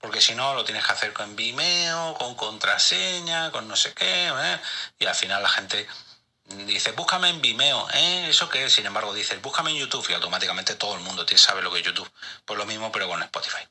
Porque 0.00 0.20
si 0.20 0.34
no, 0.34 0.54
lo 0.54 0.64
tienes 0.64 0.84
que 0.84 0.92
hacer 0.92 1.12
con 1.12 1.36
Vimeo, 1.36 2.14
con 2.14 2.34
contraseña, 2.34 3.50
con 3.50 3.68
no 3.68 3.76
sé 3.76 3.94
qué, 3.94 4.30
y 4.98 5.06
al 5.06 5.14
final 5.14 5.42
la 5.42 5.48
gente 5.48 5.86
dice, 6.66 6.92
búscame 6.92 7.28
en 7.30 7.42
Vimeo, 7.42 7.88
¿eh? 7.92 8.28
¿Eso 8.28 8.48
qué 8.48 8.64
es? 8.64 8.72
Sin 8.72 8.86
embargo, 8.86 9.12
dices, 9.12 9.40
búscame 9.42 9.70
en 9.70 9.78
YouTube 9.78 10.06
y 10.08 10.14
automáticamente 10.14 10.74
todo 10.76 10.94
el 10.94 11.00
mundo 11.00 11.26
sabe 11.36 11.62
lo 11.62 11.72
que 11.72 11.80
es 11.80 11.84
YouTube. 11.84 12.10
Pues 12.44 12.58
lo 12.58 12.66
mismo, 12.66 12.92
pero 12.92 13.08
con 13.08 13.22
Spotify. 13.22 13.66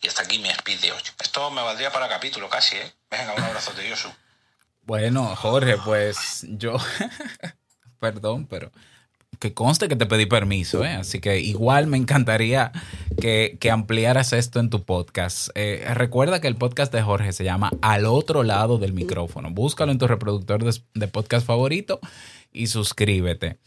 Y 0.00 0.08
hasta 0.08 0.22
aquí 0.22 0.38
mi 0.38 0.48
speed 0.50 0.80
de 0.80 0.92
hoy. 0.92 1.02
Esto 1.20 1.50
me 1.50 1.62
valdría 1.62 1.92
para 1.92 2.08
capítulo 2.08 2.48
casi, 2.48 2.76
¿eh? 2.76 2.94
Venga, 3.10 3.34
un 3.34 3.42
abrazo 3.42 3.72
de 3.72 3.88
Yosu. 3.88 4.12
Bueno, 4.82 5.34
Jorge, 5.36 5.78
pues 5.78 6.40
yo... 6.42 6.76
perdón, 8.12 8.46
pero 8.50 8.70
que 9.38 9.54
conste 9.54 9.88
que 9.88 9.96
te 9.96 10.04
pedí 10.04 10.26
permiso, 10.26 10.84
¿eh? 10.84 10.90
así 10.92 11.20
que 11.20 11.40
igual 11.40 11.86
me 11.86 11.96
encantaría 11.96 12.70
que, 13.18 13.58
ampliaras 13.70 14.34
esto 14.34 14.60
en 14.60 14.68
tu 14.68 14.84
podcast. 14.84 15.48
Eh, 15.54 15.84
recuerda 15.94 16.40
que 16.40 16.48
el 16.48 16.56
podcast 16.56 16.92
de 16.92 17.00
Jorge 17.00 17.32
se 17.32 17.44
llama 17.44 17.70
Al 17.80 18.04
otro 18.04 18.42
lado 18.42 18.76
del 18.78 18.92
micrófono. 18.92 19.50
Búscalo 19.50 19.90
en 19.90 19.98
tu 19.98 20.06
reproductor 20.06 20.62
de, 20.64 21.08
podcast 21.08 21.46
favorito 21.46 21.98
y 22.52 22.66
suscríbete. 22.66 23.58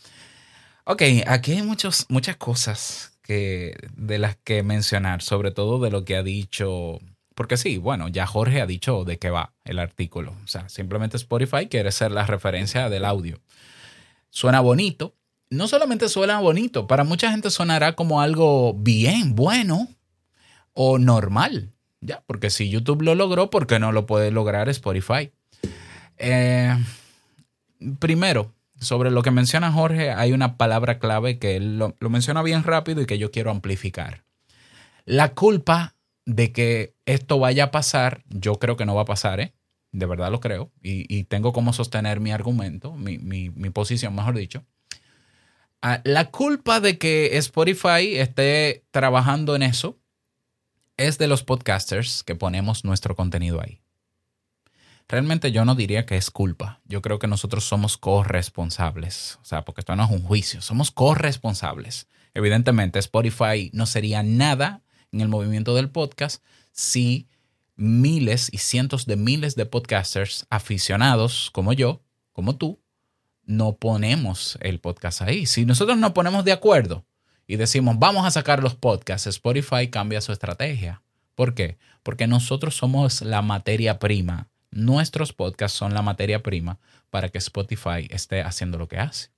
Ok, 0.84 1.02
aquí 1.26 1.54
hay 1.54 1.64
muchos, 1.64 2.06
muchas 2.10 2.38
cosas 2.38 3.18
que, 3.24 3.76
de 3.96 4.20
las 4.20 4.36
que 4.36 4.62
mencionar, 4.62 5.24
sobre 5.24 5.50
todo 5.50 5.80
de 5.80 5.90
lo 5.90 6.06
que 6.06 6.16
ha 6.16 6.24
dicho 6.24 7.00
porque 7.38 7.56
sí, 7.56 7.78
bueno, 7.78 8.08
ya 8.08 8.26
Jorge 8.26 8.62
ha 8.62 8.66
dicho 8.66 9.04
de 9.06 9.20
qué 9.20 9.30
va 9.30 9.54
el 9.64 9.78
artículo. 9.78 10.36
O 10.44 10.48
sea, 10.48 10.70
simplemente 10.70 11.18
Spotify 11.18 11.68
quiere 11.68 11.92
ser 11.92 12.10
la 12.10 12.26
referencia 12.26 12.90
del 12.90 13.06
audio. 13.06 13.40
Suena 14.38 14.60
bonito. 14.60 15.16
No 15.50 15.68
solamente 15.68 16.10
suena 16.10 16.40
bonito, 16.40 16.86
para 16.86 17.04
mucha 17.04 17.32
gente 17.32 17.50
sonará 17.50 17.94
como 17.94 18.22
algo 18.22 18.76
bien, 18.76 19.34
bueno 19.34 19.88
o 20.74 21.00
normal. 21.00 21.74
Ya, 22.02 22.22
porque 22.28 22.52
si 22.52 22.70
YouTube 22.70 23.02
lo 23.02 23.16
logró, 23.16 23.50
¿por 23.50 23.66
qué 23.66 23.80
no 23.80 23.92
lo 23.92 24.06
puede 24.06 24.30
lograr 24.30 24.70
Spotify? 24.70 25.32
Eh, 26.20 26.72
primero, 27.98 28.54
sobre 28.80 29.10
lo 29.10 29.24
que 29.24 29.32
menciona 29.32 29.72
Jorge, 29.72 30.12
hay 30.12 30.34
una 30.34 30.56
palabra 30.56 31.00
clave 31.00 31.40
que 31.40 31.56
él 31.56 31.80
lo, 31.80 31.96
lo 32.00 32.12
menciona 32.12 32.44
bien 32.44 32.62
rápido 32.62 33.02
y 33.02 33.08
que 33.08 33.18
yo 33.18 33.32
quiero 33.32 33.50
amplificar. 33.50 34.24
La 35.06 35.34
culpa 35.34 35.96
de 36.26 36.52
que 36.52 36.94
esto 37.08 37.40
vaya 37.40 37.64
a 37.64 37.72
pasar, 37.72 38.22
yo 38.30 38.60
creo 38.60 38.78
que 38.78 38.86
no 38.86 38.94
va 38.94 39.02
a 39.02 39.06
pasar, 39.06 39.40
¿eh? 39.40 39.54
De 39.98 40.06
verdad 40.06 40.30
lo 40.30 40.40
creo. 40.40 40.72
Y, 40.84 41.24
tengo 41.24 41.54
como 41.54 41.74
sostener 41.74 42.20
mi 42.20 42.32
argumento, 42.32 42.94
mi, 42.94 43.70
posición, 43.72 44.14
mejor 44.14 44.38
dicho. 44.38 44.64
Ah, 45.82 46.02
la 46.04 46.30
culpa 46.30 46.80
de 46.80 47.00
que 47.00 47.36
Spotify 47.38 48.18
esté 48.18 48.86
trabajando 48.92 49.56
en 49.56 49.64
eso 49.64 49.98
es 50.98 51.18
de 51.18 51.28
los 51.28 51.44
podcasters 51.44 52.24
que 52.24 52.36
ponemos 52.36 52.86
nuestro 52.86 53.16
contenido 53.16 53.60
ahí. 53.60 53.82
Realmente 55.08 55.52
yo 55.52 55.66
no 55.66 55.74
diría 55.74 56.06
que 56.06 56.18
es 56.18 56.30
culpa. 56.30 56.80
Yo 56.86 57.02
creo 57.02 57.18
que 57.18 57.28
nosotros 57.28 57.64
somos 57.64 57.98
corresponsables. 57.98 59.40
O 59.42 59.46
sea, 59.46 59.66
porque 59.66 59.82
esto 59.82 59.96
no 59.96 60.04
es 60.04 60.12
un 60.12 60.22
juicio. 60.22 60.62
Somos 60.62 60.92
corresponsables. 60.92 62.08
Evidentemente, 62.36 63.00
Spotify 63.00 63.72
no 63.74 63.88
sería 63.88 64.22
nada 64.22 64.84
en 65.12 65.22
el 65.22 65.28
movimiento 65.28 65.74
del 65.74 65.90
podcast 65.90 66.44
si 66.72 67.28
miles 67.78 68.50
y 68.52 68.58
cientos 68.58 69.06
de 69.06 69.16
miles 69.16 69.56
de 69.56 69.66
podcasters 69.66 70.46
aficionados 70.50 71.50
como 71.54 71.74
yo, 71.74 72.02
como 72.34 72.58
tú, 72.58 72.82
no 73.46 73.78
ponemos 73.78 74.58
el 74.62 74.80
podcast 74.80 75.22
ahí. 75.22 75.46
Si 75.46 75.66
nosotros 75.66 75.98
nos 75.98 76.12
ponemos 76.12 76.44
de 76.44 76.52
acuerdo 76.52 77.06
y 77.46 77.56
decimos, 77.56 77.98
vamos 77.98 78.26
a 78.26 78.32
sacar 78.32 78.62
los 78.62 78.76
podcasts, 78.76 79.28
Spotify 79.28 79.90
cambia 79.90 80.22
su 80.22 80.34
estrategia. 80.34 81.02
¿Por 81.36 81.54
qué? 81.54 81.78
Porque 82.04 82.28
nosotros 82.28 82.76
somos 82.76 83.22
la 83.22 83.42
materia 83.42 84.00
prima. 84.00 84.50
Nuestros 84.72 85.32
podcasts 85.32 85.78
son 85.78 85.94
la 85.94 86.02
materia 86.02 86.44
prima 86.44 86.80
para 87.10 87.30
que 87.30 87.38
Spotify 87.38 88.08
esté 88.10 88.42
haciendo 88.42 88.78
lo 88.78 88.88
que 88.88 88.98
hace 88.98 89.37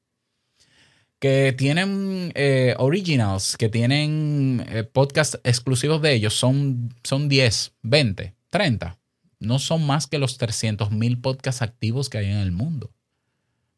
que 1.20 1.54
tienen 1.58 2.32
eh, 2.36 2.76
originals, 2.78 3.58
que 3.58 3.70
tienen 3.70 4.66
eh, 4.70 4.84
podcasts 4.84 5.40
exclusivos 5.44 6.02
de 6.02 6.14
ellos, 6.14 6.34
son, 6.34 6.96
son 7.04 7.28
10, 7.28 7.74
20, 7.84 8.36
30. 8.50 8.98
No 9.40 9.60
son 9.60 9.86
más 9.86 10.08
que 10.08 10.18
los 10.18 10.38
300 10.38 10.92
mil 10.92 11.20
podcasts 11.20 11.62
activos 11.62 12.10
que 12.10 12.20
hay 12.20 12.26
en 12.28 12.38
el 12.38 12.52
mundo. 12.52 12.92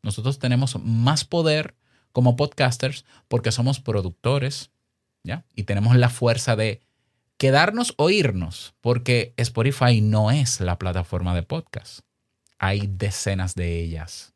Nosotros 0.03 0.39
tenemos 0.39 0.79
más 0.83 1.25
poder 1.25 1.75
como 2.11 2.35
podcasters 2.35 3.05
porque 3.27 3.51
somos 3.51 3.79
productores, 3.79 4.71
¿ya? 5.23 5.45
Y 5.55 5.63
tenemos 5.63 5.95
la 5.95 6.09
fuerza 6.09 6.55
de 6.55 6.81
quedarnos 7.37 7.93
o 7.97 8.09
irnos, 8.09 8.75
porque 8.81 9.33
Spotify 9.37 10.01
no 10.01 10.31
es 10.31 10.59
la 10.61 10.77
plataforma 10.77 11.33
de 11.35 11.43
podcast. 11.43 12.01
Hay 12.59 12.87
decenas 12.87 13.55
de 13.55 13.79
ellas. 13.79 14.33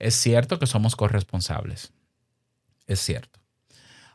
Es 0.00 0.14
cierto 0.14 0.58
que 0.58 0.66
somos 0.66 0.96
corresponsables 0.96 1.92
es 2.88 3.00
cierto. 3.00 3.38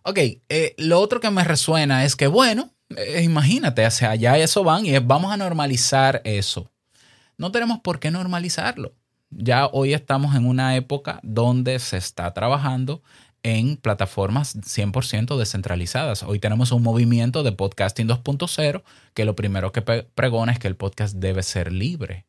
Ok, 0.04 0.18
eh, 0.50 0.76
lo 0.78 1.00
otro 1.00 1.22
que 1.22 1.32
me 1.32 1.46
resuena 1.46 2.04
es 2.04 2.18
que, 2.18 2.28
bueno, 2.28 2.74
eh, 2.98 3.22
imagínate, 3.24 3.86
hacia 3.86 4.10
allá 4.12 4.38
eso 4.38 4.64
van 4.64 4.86
y 4.86 4.98
vamos 5.00 5.32
a 5.32 5.38
normalizar 5.38 6.22
eso. 6.26 6.70
No 7.38 7.52
tenemos 7.52 7.80
por 7.80 8.00
qué 8.00 8.12
normalizarlo. 8.12 8.94
Ya 9.30 9.68
hoy 9.68 9.94
estamos 9.94 10.36
en 10.36 10.46
una 10.46 10.76
época 10.76 11.20
donde 11.24 11.80
se 11.80 11.98
está 11.98 12.34
trabajando 12.34 13.02
en 13.44 13.78
plataformas 13.78 14.56
100% 14.56 15.38
descentralizadas. 15.38 16.24
Hoy 16.24 16.40
tenemos 16.40 16.72
un 16.72 16.84
movimiento 16.84 17.44
de 17.44 17.52
podcasting 17.52 18.08
2.0 18.08 18.84
que 19.14 19.26
lo 19.26 19.36
primero 19.36 19.72
que 19.72 19.82
pregona 19.82 20.52
es 20.52 20.60
que 20.60 20.68
el 20.68 20.76
podcast 20.76 21.16
debe 21.16 21.44
ser 21.44 21.72
libre. 21.72 22.26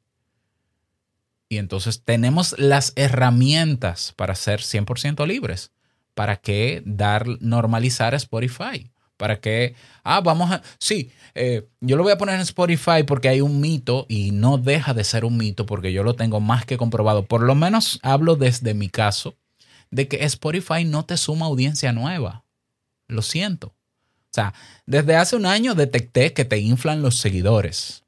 Y 1.48 1.58
entonces 1.58 2.02
tenemos 2.04 2.58
las 2.58 2.92
herramientas 2.96 4.12
para 4.16 4.34
ser 4.34 4.60
100% 4.60 5.26
libres. 5.26 5.70
¿Para 6.14 6.36
qué 6.36 6.82
dar, 6.84 7.26
normalizar 7.40 8.14
Spotify? 8.14 8.90
¿Para 9.16 9.40
qué? 9.40 9.74
Ah, 10.02 10.20
vamos 10.20 10.50
a... 10.50 10.62
Sí, 10.78 11.10
eh, 11.34 11.68
yo 11.80 11.96
lo 11.96 12.02
voy 12.02 12.12
a 12.12 12.18
poner 12.18 12.34
en 12.34 12.40
Spotify 12.40 13.04
porque 13.06 13.28
hay 13.28 13.40
un 13.40 13.60
mito 13.60 14.06
y 14.08 14.32
no 14.32 14.58
deja 14.58 14.92
de 14.92 15.04
ser 15.04 15.24
un 15.24 15.36
mito 15.36 15.66
porque 15.66 15.92
yo 15.92 16.02
lo 16.02 16.14
tengo 16.14 16.40
más 16.40 16.64
que 16.64 16.76
comprobado. 16.76 17.24
Por 17.24 17.42
lo 17.42 17.54
menos 17.54 18.00
hablo 18.02 18.36
desde 18.36 18.74
mi 18.74 18.88
caso 18.88 19.36
de 19.90 20.08
que 20.08 20.24
Spotify 20.24 20.84
no 20.84 21.04
te 21.04 21.16
suma 21.16 21.46
audiencia 21.46 21.92
nueva. 21.92 22.44
Lo 23.06 23.22
siento. 23.22 23.68
O 23.68 24.34
sea, 24.34 24.52
desde 24.86 25.14
hace 25.14 25.36
un 25.36 25.46
año 25.46 25.76
detecté 25.76 26.32
que 26.32 26.44
te 26.44 26.58
inflan 26.58 27.02
los 27.02 27.16
seguidores. 27.16 28.02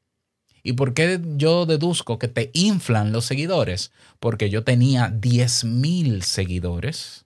¿Y 0.65 0.73
por 0.73 0.95
qué 0.95 1.21
yo 1.37 1.67
deduzco 1.67 2.19
que 2.19 2.27
te 2.27 2.51
inflan 2.53 3.13
los 3.13 3.25
seguidores? 3.27 3.93
Porque 4.19 4.51
yo 4.51 4.65
tenía 4.65 5.13
10.000 5.13 6.23
seguidores 6.23 7.26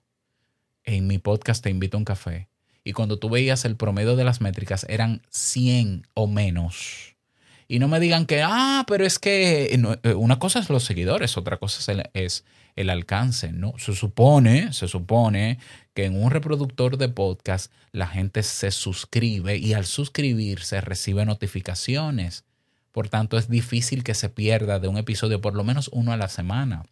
en 0.85 1.07
mi 1.07 1.17
podcast 1.17 1.63
Te 1.63 1.69
invito 1.69 1.97
a 1.97 1.99
un 1.99 2.05
café. 2.05 2.47
Y 2.83 2.93
cuando 2.93 3.19
tú 3.19 3.29
veías 3.29 3.65
el 3.65 3.75
promedio 3.75 4.15
de 4.15 4.23
las 4.23 4.41
métricas 4.41 4.85
eran 4.89 5.21
100 5.29 6.07
o 6.13 6.27
menos. 6.27 7.15
Y 7.67 7.79
no 7.79 7.87
me 7.87 7.99
digan 7.99 8.25
que, 8.25 8.41
ah, 8.43 8.83
pero 8.87 9.05
es 9.05 9.17
que 9.17 9.73
eh, 9.73 9.99
eh, 10.03 10.13
una 10.13 10.39
cosa 10.39 10.59
es 10.59 10.69
los 10.69 10.83
seguidores, 10.83 11.37
otra 11.37 11.57
cosa 11.57 11.79
es 11.79 11.87
el, 11.87 12.09
es 12.13 12.43
el 12.75 12.89
alcance. 12.89 13.53
No, 13.53 13.73
se 13.77 13.95
supone, 13.95 14.73
se 14.73 14.87
supone 14.87 15.57
que 15.93 16.05
en 16.05 16.21
un 16.21 16.31
reproductor 16.31 16.97
de 16.97 17.07
podcast 17.07 17.71
la 17.91 18.07
gente 18.07 18.43
se 18.43 18.71
suscribe 18.71 19.57
y 19.57 19.73
al 19.73 19.85
suscribirse 19.85 20.81
recibe 20.81 21.25
notificaciones. 21.25 22.43
Por 22.91 23.07
tanto, 23.07 23.37
es 23.37 23.49
difícil 23.49 24.03
que 24.03 24.15
se 24.15 24.27
pierda 24.27 24.79
de 24.79 24.89
un 24.89 24.97
episodio 24.97 25.39
por 25.39 25.55
lo 25.55 25.63
menos 25.63 25.89
uno 25.93 26.11
a 26.11 26.17
la 26.17 26.27
semana. 26.27 26.83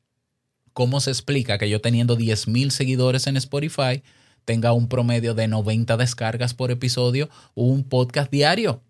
¿Cómo 0.79 1.01
se 1.01 1.12
explica 1.12 1.57
que 1.57 1.69
yo 1.69 1.81
teniendo 1.81 2.17
10.000 2.17 2.69
seguidores 2.69 3.27
en 3.27 3.36
Spotify 3.36 4.01
tenga 4.45 4.71
un 4.71 4.88
promedio 4.88 5.33
de 5.33 5.50
90 5.50 5.98
descargas 5.98 6.53
por 6.53 6.71
episodio 6.71 7.29
o 7.53 7.65
un 7.65 7.83
podcast 7.83 8.31
diario? 8.31 8.81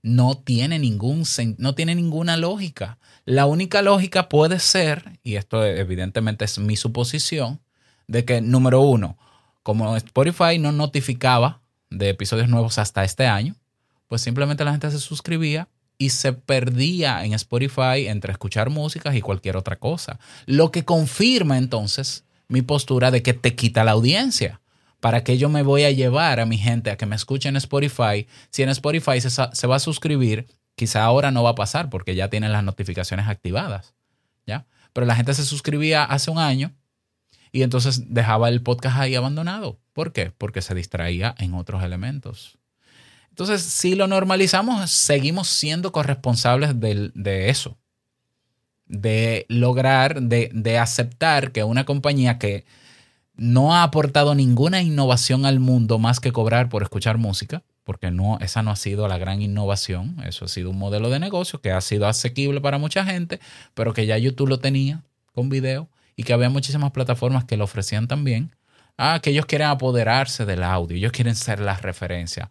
No 0.00 0.36
tiene, 0.36 0.78
ningún, 0.78 1.24
no 1.58 1.74
tiene 1.74 1.96
ninguna 1.96 2.36
lógica. 2.36 3.00
La 3.24 3.46
única 3.46 3.82
lógica 3.82 4.28
puede 4.28 4.60
ser, 4.60 5.18
y 5.24 5.34
esto 5.34 5.64
evidentemente 5.64 6.44
es 6.44 6.60
mi 6.60 6.76
suposición, 6.76 7.60
de 8.06 8.24
que 8.24 8.40
número 8.40 8.80
uno, 8.82 9.18
como 9.64 9.96
Spotify 9.96 10.60
no 10.60 10.70
notificaba 10.70 11.62
de 11.90 12.10
episodios 12.10 12.48
nuevos 12.48 12.78
hasta 12.78 13.02
este 13.02 13.26
año, 13.26 13.56
pues 14.06 14.22
simplemente 14.22 14.64
la 14.64 14.70
gente 14.70 14.88
se 14.92 15.00
suscribía 15.00 15.68
y 16.02 16.10
se 16.10 16.32
perdía 16.32 17.24
en 17.24 17.32
Spotify 17.32 18.08
entre 18.08 18.32
escuchar 18.32 18.70
músicas 18.70 19.14
y 19.14 19.20
cualquier 19.20 19.56
otra 19.56 19.76
cosa. 19.76 20.18
Lo 20.46 20.72
que 20.72 20.84
confirma 20.84 21.58
entonces 21.58 22.24
mi 22.48 22.60
postura 22.60 23.12
de 23.12 23.22
que 23.22 23.34
te 23.34 23.54
quita 23.54 23.84
la 23.84 23.92
audiencia. 23.92 24.60
¿Para 24.98 25.22
qué 25.22 25.38
yo 25.38 25.48
me 25.48 25.62
voy 25.62 25.84
a 25.84 25.92
llevar 25.92 26.40
a 26.40 26.44
mi 26.44 26.58
gente 26.58 26.90
a 26.90 26.96
que 26.96 27.06
me 27.06 27.14
escuche 27.14 27.48
en 27.48 27.54
Spotify? 27.54 28.26
Si 28.50 28.64
en 28.64 28.70
Spotify 28.70 29.20
se, 29.20 29.66
va 29.68 29.76
a 29.76 29.78
suscribir, 29.78 30.48
quizá 30.74 31.04
ahora 31.04 31.30
no 31.30 31.44
va 31.44 31.50
a 31.50 31.54
pasar 31.54 31.88
porque 31.88 32.16
ya 32.16 32.28
tienen 32.28 32.50
las 32.50 32.64
notificaciones 32.64 33.28
activadas. 33.28 33.94
¿ya? 34.44 34.66
Pero 34.92 35.06
la 35.06 35.14
gente 35.14 35.34
se 35.34 35.44
suscribía 35.44 36.02
hace 36.02 36.32
un 36.32 36.38
año 36.40 36.72
y 37.52 37.62
entonces 37.62 38.12
dejaba 38.12 38.48
el 38.48 38.60
podcast 38.60 38.96
ahí 38.96 39.14
abandonado. 39.14 39.78
¿Por 39.92 40.12
qué? 40.12 40.32
Porque 40.36 40.62
se 40.62 40.74
distraía 40.74 41.32
en 41.38 41.54
otros 41.54 41.84
elementos. 41.84 42.58
Entonces, 43.32 43.62
si 43.62 43.94
lo 43.94 44.06
normalizamos, 44.08 44.90
seguimos 44.90 45.48
siendo 45.48 45.90
corresponsables 45.90 46.78
de, 46.78 47.48
eso, 47.48 47.78
de 48.84 49.46
lograr, 49.48 50.20
de, 50.20 50.78
aceptar 50.78 51.50
que 51.50 51.64
una 51.64 51.86
compañía 51.86 52.38
que 52.38 52.66
no 53.34 53.74
ha 53.74 53.84
aportado 53.84 54.34
ninguna 54.34 54.82
innovación 54.82 55.46
al 55.46 55.60
mundo 55.60 55.98
más 55.98 56.20
que 56.20 56.30
cobrar 56.30 56.68
por 56.68 56.82
escuchar 56.82 57.16
música, 57.16 57.62
porque 57.84 58.10
no, 58.10 58.38
esa 58.40 58.62
no 58.62 58.70
ha 58.70 58.76
sido 58.76 59.08
la 59.08 59.16
gran 59.16 59.40
innovación, 59.40 60.18
eso 60.26 60.44
ha 60.44 60.48
sido 60.48 60.68
un 60.68 60.78
modelo 60.78 61.08
de 61.08 61.18
negocio 61.18 61.62
que 61.62 61.72
ha 61.72 61.80
sido 61.80 62.06
asequible 62.06 62.60
para 62.60 62.76
mucha 62.76 63.02
gente, 63.02 63.40
pero 63.72 63.94
que 63.94 64.04
ya 64.04 64.18
YouTube 64.18 64.50
lo 64.50 64.58
tenía 64.58 65.04
con 65.32 65.48
video 65.48 65.88
y 66.16 66.24
que 66.24 66.34
había 66.34 66.50
muchísimas 66.50 66.90
plataformas 66.90 67.46
que 67.46 67.56
lo 67.56 67.64
ofrecían 67.64 68.08
también. 68.08 68.54
Ah, 68.98 69.20
que 69.22 69.30
ellos 69.30 69.46
quieren 69.46 69.68
apoderarse 69.68 70.44
del 70.44 70.62
audio, 70.62 70.98
ellos 70.98 71.12
quieren 71.12 71.34
ser 71.34 71.60
la 71.60 71.78
referencia. 71.78 72.50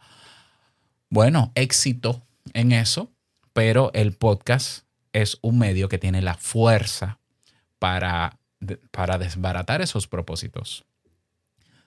Bueno, 1.13 1.51
éxito 1.55 2.25
en 2.53 2.71
eso, 2.71 3.11
pero 3.51 3.91
el 3.93 4.13
podcast 4.13 4.85
es 5.11 5.37
un 5.41 5.59
medio 5.59 5.89
que 5.89 5.97
tiene 5.97 6.21
la 6.21 6.35
fuerza 6.35 7.19
para, 7.79 8.39
para 8.91 9.17
desbaratar 9.17 9.81
esos 9.81 10.07
propósitos. 10.07 10.85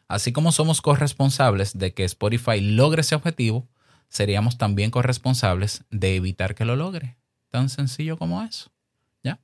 Así 0.09 0.35
como 0.35 0.53
somos 0.53 0.83
corresponsables 0.83 1.79
de 1.79 1.95
que 1.95 2.05
Spotify 2.05 2.61
logre 2.61 3.01
ese 3.01 3.15
objetivo, 3.15 3.67
seríamos 4.11 4.59
también 4.59 4.91
corresponsables 4.91 5.85
de 5.91 6.17
evitar 6.17 6.55
que 6.55 6.67
lo 6.67 6.77
logre. 6.77 7.17
Tan 7.49 7.71
sencillo 7.71 8.19
como 8.19 8.43
eso. 8.43 8.73
¿Ya? 9.23 9.41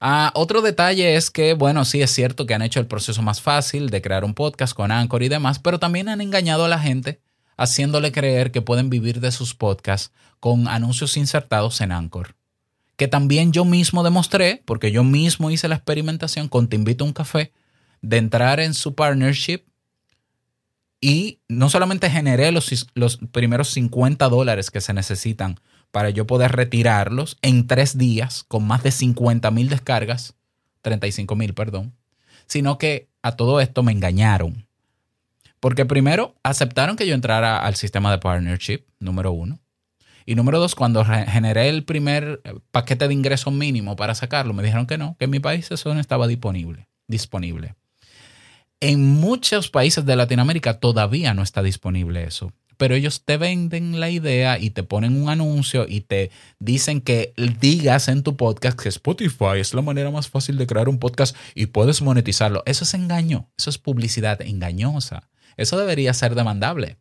Ah, 0.00 0.32
otro 0.34 0.62
detalle 0.62 1.14
es 1.14 1.30
que, 1.30 1.52
bueno, 1.52 1.84
sí 1.84 2.00
es 2.00 2.10
cierto 2.10 2.46
que 2.46 2.54
han 2.54 2.62
hecho 2.62 2.80
el 2.80 2.86
proceso 2.86 3.20
más 3.20 3.42
fácil 3.42 3.90
de 3.90 4.00
crear 4.00 4.24
un 4.24 4.32
podcast 4.32 4.72
con 4.72 4.90
Anchor 4.90 5.22
y 5.22 5.28
demás, 5.28 5.58
pero 5.58 5.78
también 5.78 6.08
han 6.08 6.22
engañado 6.22 6.64
a 6.64 6.68
la 6.68 6.78
gente 6.78 7.20
haciéndole 7.58 8.12
creer 8.12 8.50
que 8.50 8.62
pueden 8.62 8.88
vivir 8.88 9.20
de 9.20 9.32
sus 9.32 9.54
podcasts 9.54 10.12
con 10.40 10.68
anuncios 10.68 11.16
insertados 11.16 11.80
en 11.82 11.92
Anchor. 11.92 12.36
Que 12.96 13.08
también 13.08 13.52
yo 13.52 13.64
mismo 13.64 14.02
demostré, 14.02 14.62
porque 14.64 14.90
yo 14.90 15.04
mismo 15.04 15.50
hice 15.50 15.68
la 15.68 15.74
experimentación 15.74 16.48
con 16.48 16.68
Te 16.68 16.76
invito 16.76 17.04
a 17.04 17.08
un 17.08 17.12
café, 17.12 17.52
de 18.00 18.16
entrar 18.16 18.60
en 18.60 18.74
su 18.74 18.94
partnership 18.94 19.64
y 21.00 21.40
no 21.48 21.68
solamente 21.68 22.10
generé 22.10 22.50
los, 22.52 22.86
los 22.94 23.18
primeros 23.32 23.68
50 23.70 24.28
dólares 24.28 24.70
que 24.70 24.80
se 24.80 24.94
necesitan 24.94 25.60
para 25.90 26.10
yo 26.10 26.26
poder 26.26 26.52
retirarlos 26.52 27.38
en 27.42 27.66
tres 27.66 27.98
días 27.98 28.44
con 28.46 28.66
más 28.66 28.82
de 28.82 28.92
50 28.92 29.50
mil 29.50 29.68
descargas, 29.68 30.34
35 30.82 31.34
mil, 31.34 31.54
perdón, 31.54 31.94
sino 32.46 32.78
que 32.78 33.08
a 33.22 33.32
todo 33.32 33.60
esto 33.60 33.82
me 33.82 33.92
engañaron. 33.92 34.67
Porque 35.60 35.84
primero 35.84 36.34
aceptaron 36.42 36.96
que 36.96 37.06
yo 37.06 37.14
entrara 37.14 37.58
al 37.58 37.74
sistema 37.74 38.10
de 38.10 38.18
partnership, 38.18 38.84
número 39.00 39.32
uno. 39.32 39.58
Y 40.24 40.34
número 40.34 40.58
dos, 40.58 40.74
cuando 40.74 41.04
generé 41.04 41.70
el 41.70 41.84
primer 41.84 42.42
paquete 42.70 43.08
de 43.08 43.14
ingreso 43.14 43.50
mínimo 43.50 43.96
para 43.96 44.14
sacarlo, 44.14 44.52
me 44.52 44.62
dijeron 44.62 44.86
que 44.86 44.98
no, 44.98 45.16
que 45.18 45.24
en 45.24 45.30
mi 45.30 45.40
país 45.40 45.70
eso 45.70 45.94
no 45.94 46.00
estaba 46.00 46.26
disponible. 46.26 46.86
disponible. 47.06 47.74
En 48.80 49.02
muchos 49.02 49.70
países 49.70 50.04
de 50.04 50.16
Latinoamérica 50.16 50.80
todavía 50.80 51.34
no 51.34 51.42
está 51.42 51.62
disponible 51.62 52.24
eso. 52.24 52.52
Pero 52.76 52.94
ellos 52.94 53.24
te 53.24 53.38
venden 53.38 53.98
la 53.98 54.08
idea 54.08 54.58
y 54.58 54.70
te 54.70 54.84
ponen 54.84 55.20
un 55.20 55.30
anuncio 55.30 55.86
y 55.88 56.02
te 56.02 56.30
dicen 56.60 57.00
que 57.00 57.32
digas 57.58 58.06
en 58.06 58.22
tu 58.22 58.36
podcast 58.36 58.78
que 58.78 58.88
Spotify 58.88 59.58
es 59.58 59.74
la 59.74 59.82
manera 59.82 60.10
más 60.12 60.28
fácil 60.28 60.58
de 60.58 60.66
crear 60.66 60.88
un 60.88 60.98
podcast 60.98 61.34
y 61.56 61.66
puedes 61.66 62.02
monetizarlo. 62.02 62.62
Eso 62.66 62.84
es 62.84 62.94
engaño, 62.94 63.48
eso 63.58 63.70
es 63.70 63.78
publicidad 63.78 64.40
engañosa. 64.42 65.28
Eso 65.58 65.76
debería 65.76 66.14
ser 66.14 66.34
demandable. 66.34 66.96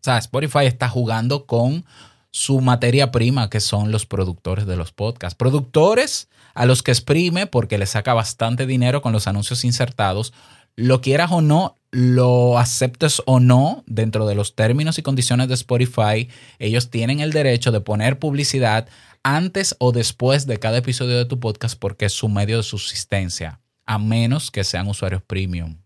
O 0.00 0.04
sea, 0.04 0.16
Spotify 0.18 0.64
está 0.64 0.88
jugando 0.88 1.44
con 1.44 1.84
su 2.30 2.60
materia 2.60 3.10
prima, 3.10 3.50
que 3.50 3.60
son 3.60 3.90
los 3.90 4.06
productores 4.06 4.66
de 4.66 4.76
los 4.76 4.92
podcasts. 4.92 5.36
Productores 5.36 6.28
a 6.54 6.66
los 6.66 6.82
que 6.82 6.92
exprime 6.92 7.46
porque 7.46 7.78
le 7.78 7.86
saca 7.86 8.14
bastante 8.14 8.66
dinero 8.66 9.02
con 9.02 9.12
los 9.12 9.26
anuncios 9.26 9.64
insertados. 9.64 10.32
Lo 10.76 11.00
quieras 11.00 11.32
o 11.32 11.40
no, 11.40 11.76
lo 11.90 12.58
aceptes 12.58 13.22
o 13.26 13.40
no, 13.40 13.82
dentro 13.86 14.26
de 14.26 14.36
los 14.36 14.54
términos 14.54 14.98
y 14.98 15.02
condiciones 15.02 15.48
de 15.48 15.54
Spotify, 15.54 16.28
ellos 16.60 16.90
tienen 16.90 17.18
el 17.18 17.32
derecho 17.32 17.72
de 17.72 17.80
poner 17.80 18.20
publicidad 18.20 18.88
antes 19.24 19.74
o 19.80 19.90
después 19.90 20.46
de 20.46 20.58
cada 20.58 20.78
episodio 20.78 21.16
de 21.18 21.24
tu 21.24 21.40
podcast 21.40 21.76
porque 21.78 22.06
es 22.06 22.12
su 22.12 22.28
medio 22.28 22.58
de 22.58 22.62
subsistencia, 22.62 23.60
a 23.84 23.98
menos 23.98 24.52
que 24.52 24.62
sean 24.62 24.86
usuarios 24.86 25.22
premium. 25.22 25.78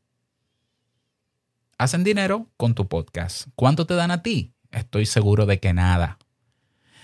Hacen 1.83 2.05
dinero 2.05 2.49
con 2.57 2.77
tu 2.77 2.87
podcast. 2.87 3.49
¿Cuánto 3.57 3.87
te 3.87 3.95
dan 3.95 4.13
a 4.13 4.23
ti? 4.23 4.55
Estoy 4.71 5.05
seguro 5.05 5.47
de 5.47 5.59
que 5.59 5.73
nada. 5.73 6.17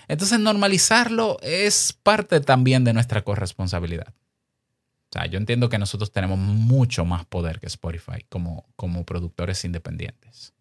Entonces 0.07 0.39
normalizarlo 0.39 1.37
es 1.41 1.91
parte 1.91 2.39
también 2.39 2.85
de 2.85 2.93
nuestra 2.93 3.25
corresponsabilidad. 3.25 4.07
O 4.07 5.11
sea, 5.11 5.25
yo 5.25 5.37
entiendo 5.37 5.67
que 5.67 5.79
nosotros 5.79 6.13
tenemos 6.13 6.39
mucho 6.39 7.03
más 7.03 7.25
poder 7.25 7.59
que 7.59 7.65
Spotify 7.65 8.25
como, 8.29 8.69
como 8.77 9.03
productores 9.03 9.65
independientes. 9.65 10.53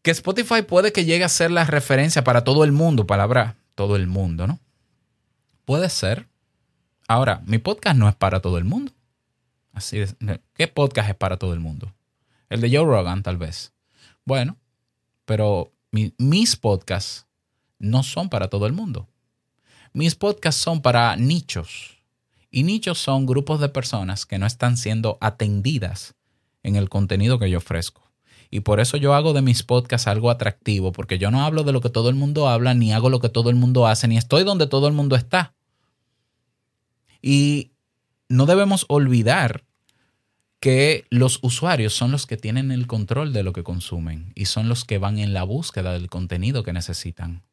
Que 0.00 0.10
Spotify 0.12 0.62
puede 0.62 0.90
que 0.90 1.04
llegue 1.04 1.24
a 1.24 1.28
ser 1.28 1.50
la 1.50 1.64
referencia 1.64 2.24
para 2.24 2.42
todo 2.42 2.64
el 2.64 2.72
mundo, 2.72 3.06
palabra 3.06 3.56
todo 3.74 3.96
el 3.96 4.06
mundo, 4.06 4.46
¿no? 4.46 4.60
Puede 5.66 5.90
ser. 5.90 6.26
Ahora, 7.06 7.42
mi 7.44 7.58
podcast 7.58 7.98
no 7.98 8.08
es 8.08 8.14
para 8.14 8.40
todo 8.40 8.56
el 8.56 8.64
mundo. 8.64 8.92
Así 9.74 10.00
es. 10.00 10.16
¿Qué 10.54 10.68
podcast 10.68 11.10
es 11.10 11.16
para 11.16 11.36
todo 11.36 11.52
el 11.52 11.60
mundo? 11.60 11.92
El 12.48 12.60
de 12.60 12.68
Joe 12.68 12.84
Rogan, 12.84 13.22
tal 13.22 13.36
vez. 13.36 13.72
Bueno, 14.24 14.56
pero 15.24 15.72
mis 15.90 16.56
podcasts 16.56 17.26
no 17.78 18.02
son 18.02 18.28
para 18.28 18.48
todo 18.48 18.66
el 18.66 18.72
mundo. 18.72 19.08
Mis 19.92 20.14
podcasts 20.14 20.60
son 20.60 20.82
para 20.82 21.16
nichos. 21.16 21.98
Y 22.50 22.62
nichos 22.62 22.98
son 22.98 23.26
grupos 23.26 23.60
de 23.60 23.68
personas 23.68 24.24
que 24.24 24.38
no 24.38 24.46
están 24.46 24.76
siendo 24.76 25.18
atendidas 25.20 26.14
en 26.62 26.76
el 26.76 26.88
contenido 26.88 27.38
que 27.38 27.50
yo 27.50 27.58
ofrezco. 27.58 28.10
Y 28.50 28.60
por 28.60 28.80
eso 28.80 28.96
yo 28.96 29.12
hago 29.12 29.34
de 29.34 29.42
mis 29.42 29.62
podcasts 29.62 30.08
algo 30.08 30.30
atractivo, 30.30 30.92
porque 30.92 31.18
yo 31.18 31.30
no 31.30 31.44
hablo 31.44 31.64
de 31.64 31.72
lo 31.72 31.82
que 31.82 31.90
todo 31.90 32.08
el 32.08 32.14
mundo 32.14 32.48
habla, 32.48 32.72
ni 32.72 32.92
hago 32.92 33.10
lo 33.10 33.20
que 33.20 33.28
todo 33.28 33.50
el 33.50 33.56
mundo 33.56 33.86
hace, 33.86 34.08
ni 34.08 34.16
estoy 34.16 34.44
donde 34.44 34.66
todo 34.66 34.88
el 34.88 34.94
mundo 34.94 35.16
está. 35.16 35.54
Y 37.20 37.72
no 38.28 38.46
debemos 38.46 38.86
olvidar 38.88 39.64
que 40.60 41.06
los 41.10 41.38
usuarios 41.42 41.94
son 41.94 42.10
los 42.10 42.26
que 42.26 42.36
tienen 42.36 42.70
el 42.72 42.86
control 42.86 43.32
de 43.32 43.42
lo 43.42 43.52
que 43.52 43.62
consumen 43.62 44.32
y 44.34 44.46
son 44.46 44.68
los 44.68 44.84
que 44.84 44.98
van 44.98 45.18
en 45.18 45.32
la 45.32 45.44
búsqueda 45.44 45.92
del 45.92 46.08
contenido 46.08 46.64
que 46.64 46.72
necesitan. 46.72 47.44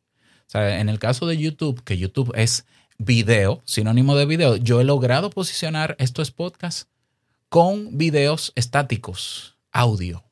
O 0.48 0.50
sea, 0.50 0.80
en 0.80 0.90
el 0.90 1.00
caso 1.00 1.28
de 1.28 1.38
YouTube, 1.38 1.84
que 1.84 1.98
YouTube 1.98 2.32
es 2.36 2.66
video, 2.98 3.62
sinónimo 3.66 4.16
de 4.16 4.26
video, 4.26 4.56
yo 4.56 4.82
he 4.82 4.84
logrado 4.84 5.30
posicionar 5.30 5.96
estos 6.00 6.32
podcasts 6.32 6.88
con 7.50 7.98
videos 7.98 8.54
estáticos, 8.56 9.58
audio. 9.72 10.24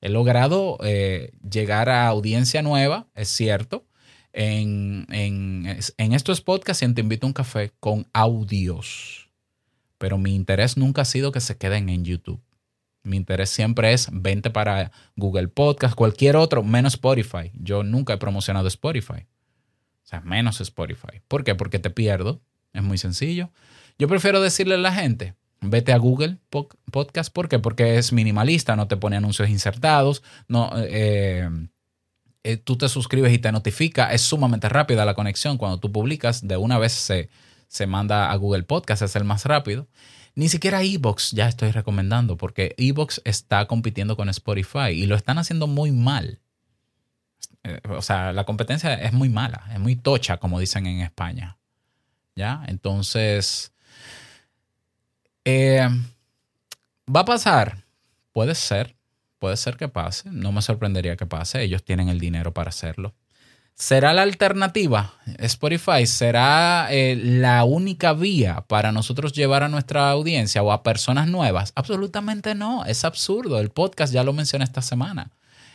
He 0.00 0.08
logrado 0.08 0.78
eh, 0.82 1.32
llegar 1.48 1.88
a 1.88 2.06
audiencia 2.06 2.62
nueva, 2.62 3.08
es 3.14 3.28
cierto, 3.28 3.84
en, 4.32 5.06
en, 5.10 5.78
en 5.96 6.12
estos 6.12 6.40
podcasts 6.40 6.82
y 6.82 6.94
Te 6.94 7.00
Invito 7.00 7.26
a 7.26 7.28
un 7.28 7.32
Café 7.32 7.72
con 7.80 8.06
audios. 8.12 9.29
Pero 10.00 10.16
mi 10.16 10.34
interés 10.34 10.78
nunca 10.78 11.02
ha 11.02 11.04
sido 11.04 11.30
que 11.30 11.40
se 11.40 11.58
queden 11.58 11.90
en 11.90 12.06
YouTube. 12.06 12.40
Mi 13.02 13.18
interés 13.18 13.50
siempre 13.50 13.92
es 13.92 14.08
vente 14.10 14.48
para 14.48 14.92
Google 15.14 15.48
Podcast, 15.48 15.94
cualquier 15.94 16.36
otro, 16.36 16.62
menos 16.62 16.94
Spotify. 16.94 17.52
Yo 17.52 17.82
nunca 17.82 18.14
he 18.14 18.16
promocionado 18.16 18.66
Spotify. 18.68 19.26
O 20.02 20.06
sea, 20.06 20.22
menos 20.22 20.58
Spotify. 20.62 21.20
¿Por 21.28 21.44
qué? 21.44 21.54
Porque 21.54 21.78
te 21.78 21.90
pierdo. 21.90 22.40
Es 22.72 22.82
muy 22.82 22.96
sencillo. 22.96 23.50
Yo 23.98 24.08
prefiero 24.08 24.40
decirle 24.40 24.76
a 24.76 24.78
la 24.78 24.94
gente, 24.94 25.34
vete 25.60 25.92
a 25.92 25.98
Google 25.98 26.38
Podcast. 26.48 27.30
¿Por 27.30 27.50
qué? 27.50 27.58
Porque 27.58 27.98
es 27.98 28.10
minimalista, 28.10 28.76
no 28.76 28.88
te 28.88 28.96
pone 28.96 29.18
anuncios 29.18 29.50
insertados, 29.50 30.22
no, 30.48 30.70
eh, 30.76 31.46
eh, 32.42 32.56
tú 32.56 32.78
te 32.78 32.88
suscribes 32.88 33.34
y 33.34 33.38
te 33.38 33.52
notifica. 33.52 34.14
Es 34.14 34.22
sumamente 34.22 34.70
rápida 34.70 35.04
la 35.04 35.12
conexión. 35.12 35.58
Cuando 35.58 35.78
tú 35.78 35.92
publicas, 35.92 36.48
de 36.48 36.56
una 36.56 36.78
vez 36.78 36.92
se, 36.92 37.28
se 37.70 37.86
manda 37.86 38.32
a 38.32 38.34
Google 38.34 38.64
Podcast, 38.64 39.02
es 39.02 39.14
el 39.14 39.22
más 39.22 39.44
rápido. 39.44 39.86
Ni 40.34 40.48
siquiera 40.48 40.82
Evox 40.82 41.30
ya 41.30 41.46
estoy 41.46 41.70
recomendando 41.70 42.36
porque 42.36 42.74
Evox 42.76 43.22
está 43.24 43.66
compitiendo 43.66 44.16
con 44.16 44.28
Spotify 44.28 44.88
y 44.92 45.06
lo 45.06 45.14
están 45.14 45.38
haciendo 45.38 45.68
muy 45.68 45.92
mal. 45.92 46.40
Eh, 47.62 47.80
o 47.88 48.02
sea, 48.02 48.32
la 48.32 48.44
competencia 48.44 48.94
es 48.94 49.12
muy 49.12 49.28
mala, 49.28 49.70
es 49.72 49.78
muy 49.78 49.94
tocha, 49.94 50.38
como 50.38 50.58
dicen 50.58 50.86
en 50.86 51.00
España. 51.00 51.58
¿Ya? 52.34 52.64
Entonces, 52.66 53.72
eh, 55.44 55.88
¿va 57.14 57.20
a 57.20 57.24
pasar? 57.24 57.84
Puede 58.32 58.56
ser, 58.56 58.96
puede 59.38 59.56
ser 59.56 59.76
que 59.76 59.86
pase, 59.86 60.28
no 60.32 60.50
me 60.50 60.60
sorprendería 60.60 61.16
que 61.16 61.26
pase, 61.26 61.62
ellos 61.62 61.84
tienen 61.84 62.08
el 62.08 62.18
dinero 62.18 62.52
para 62.52 62.70
hacerlo. 62.70 63.14
¿Será 63.74 64.12
la 64.12 64.22
alternativa? 64.22 65.14
Spotify 65.38 66.06
será 66.06 66.88
eh, 66.90 67.16
la 67.16 67.64
única 67.64 68.12
vía 68.12 68.64
para 68.68 68.92
nosotros 68.92 69.32
llevar 69.32 69.62
a 69.62 69.68
nuestra 69.68 70.10
audiencia 70.10 70.62
o 70.62 70.70
a 70.70 70.82
personas 70.82 71.28
nuevas. 71.28 71.72
Absolutamente 71.74 72.54
no, 72.54 72.84
es 72.84 73.04
absurdo. 73.04 73.58
El 73.58 73.70
podcast 73.70 74.12
ya 74.12 74.22
lo 74.22 74.34
mencioné 74.34 74.64
esta 74.64 74.82
semana. 74.82 75.30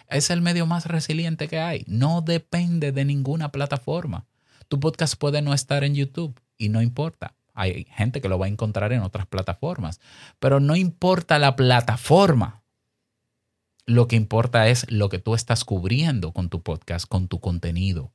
Es 0.08 0.30
el 0.30 0.42
medio 0.42 0.68
más 0.68 0.86
resiliente 0.86 1.48
que 1.48 1.60
hay. 1.60 1.84
No 1.88 2.22
depende 2.22 2.92
de 2.92 3.06
ninguna 3.06 3.52
plataforma. 3.52 4.26
Tu 4.68 4.80
podcast 4.80 5.16
puede 5.16 5.42
no 5.42 5.54
estar 5.54 5.84
en 5.84 5.96
YouTube 5.96 6.40
y 6.58 6.70
no 6.70 6.82
importa. 6.82 7.34
Hay 7.54 7.88
gente 7.90 8.22
que 8.22 8.30
lo 8.30 8.38
va 8.38 8.48
a 8.48 8.50
encontrar 8.50 8.92
en 8.94 9.02
otras 9.02 9.26
plataformas, 9.26 10.02
pero 10.40 10.60
no 10.60 10.76
importa 10.76 11.40
la 11.40 11.56
plataforma. 11.56 12.65
Lo 13.86 14.08
que 14.08 14.16
importa 14.16 14.68
es 14.68 14.90
lo 14.90 15.10
que 15.10 15.20
tú 15.20 15.36
estás 15.36 15.64
cubriendo 15.64 16.32
con 16.32 16.50
tu 16.50 16.62
podcast, 16.62 17.08
con 17.08 17.28
tu 17.28 17.40
contenido. 17.40 18.12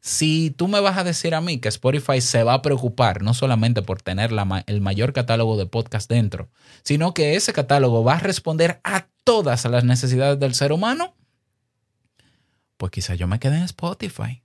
Si 0.00 0.50
tú 0.50 0.68
me 0.68 0.80
vas 0.80 0.96
a 0.96 1.04
decir 1.04 1.34
a 1.34 1.40
mí 1.40 1.58
que 1.58 1.68
Spotify 1.68 2.20
se 2.20 2.42
va 2.42 2.54
a 2.54 2.62
preocupar 2.62 3.22
no 3.22 3.34
solamente 3.34 3.82
por 3.82 4.00
tener 4.00 4.30
el 4.66 4.80
mayor 4.80 5.12
catálogo 5.12 5.56
de 5.56 5.66
podcast 5.66 6.08
dentro, 6.08 6.50
sino 6.82 7.12
que 7.12 7.34
ese 7.34 7.52
catálogo 7.52 8.02
va 8.02 8.14
a 8.14 8.20
responder 8.20 8.80
a 8.84 9.08
todas 9.24 9.64
las 9.66 9.84
necesidades 9.84 10.38
del 10.38 10.54
ser 10.54 10.72
humano, 10.72 11.14
pues 12.76 12.92
quizá 12.92 13.14
yo 13.14 13.26
me 13.26 13.38
quede 13.38 13.58
en 13.58 13.64
Spotify. 13.64 14.42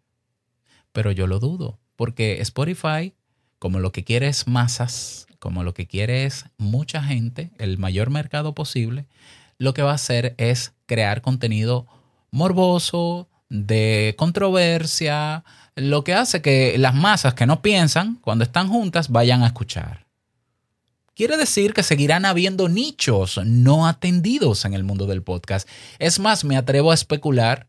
Pero 0.91 1.11
yo 1.11 1.27
lo 1.27 1.39
dudo, 1.39 1.79
porque 1.95 2.41
Spotify, 2.41 3.13
como 3.59 3.79
lo 3.79 3.91
que 3.91 4.03
quiere 4.03 4.27
es 4.27 4.47
masas, 4.47 5.27
como 5.39 5.63
lo 5.63 5.73
que 5.73 5.87
quiere 5.87 6.25
es 6.25 6.45
mucha 6.57 7.01
gente, 7.01 7.51
el 7.57 7.77
mayor 7.77 8.09
mercado 8.09 8.53
posible, 8.53 9.07
lo 9.57 9.73
que 9.73 9.81
va 9.81 9.91
a 9.91 9.95
hacer 9.95 10.35
es 10.37 10.73
crear 10.85 11.21
contenido 11.21 11.87
morboso, 12.31 13.29
de 13.49 14.15
controversia, 14.17 15.43
lo 15.75 16.03
que 16.03 16.13
hace 16.13 16.41
que 16.41 16.77
las 16.77 16.93
masas 16.93 17.33
que 17.33 17.45
no 17.45 17.61
piensan, 17.61 18.15
cuando 18.21 18.43
están 18.43 18.69
juntas, 18.69 19.09
vayan 19.09 19.43
a 19.43 19.47
escuchar. 19.47 20.05
Quiere 21.15 21.37
decir 21.37 21.73
que 21.73 21.83
seguirán 21.83 22.25
habiendo 22.25 22.67
nichos 22.67 23.39
no 23.45 23.87
atendidos 23.87 24.65
en 24.65 24.73
el 24.73 24.83
mundo 24.83 25.05
del 25.05 25.23
podcast. 25.23 25.67
Es 25.97 26.19
más, 26.19 26.43
me 26.43 26.57
atrevo 26.57 26.91
a 26.91 26.93
especular 26.93 27.67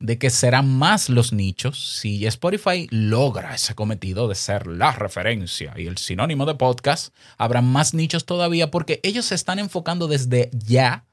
de 0.00 0.18
que 0.18 0.30
serán 0.30 0.68
más 0.68 1.08
los 1.08 1.32
nichos 1.32 1.98
si 2.00 2.26
Spotify 2.26 2.88
logra 2.90 3.54
ese 3.54 3.76
cometido 3.76 4.26
de 4.26 4.34
ser 4.34 4.66
la 4.66 4.90
referencia 4.90 5.74
y 5.76 5.86
el 5.86 5.96
sinónimo 5.96 6.44
de 6.44 6.56
podcast, 6.56 7.14
habrá 7.38 7.62
más 7.62 7.94
nichos 7.94 8.26
todavía 8.26 8.72
porque 8.72 8.98
ellos 9.04 9.26
se 9.26 9.36
están 9.36 9.60
enfocando 9.60 10.08
desde 10.08 10.50
ya 10.52 11.04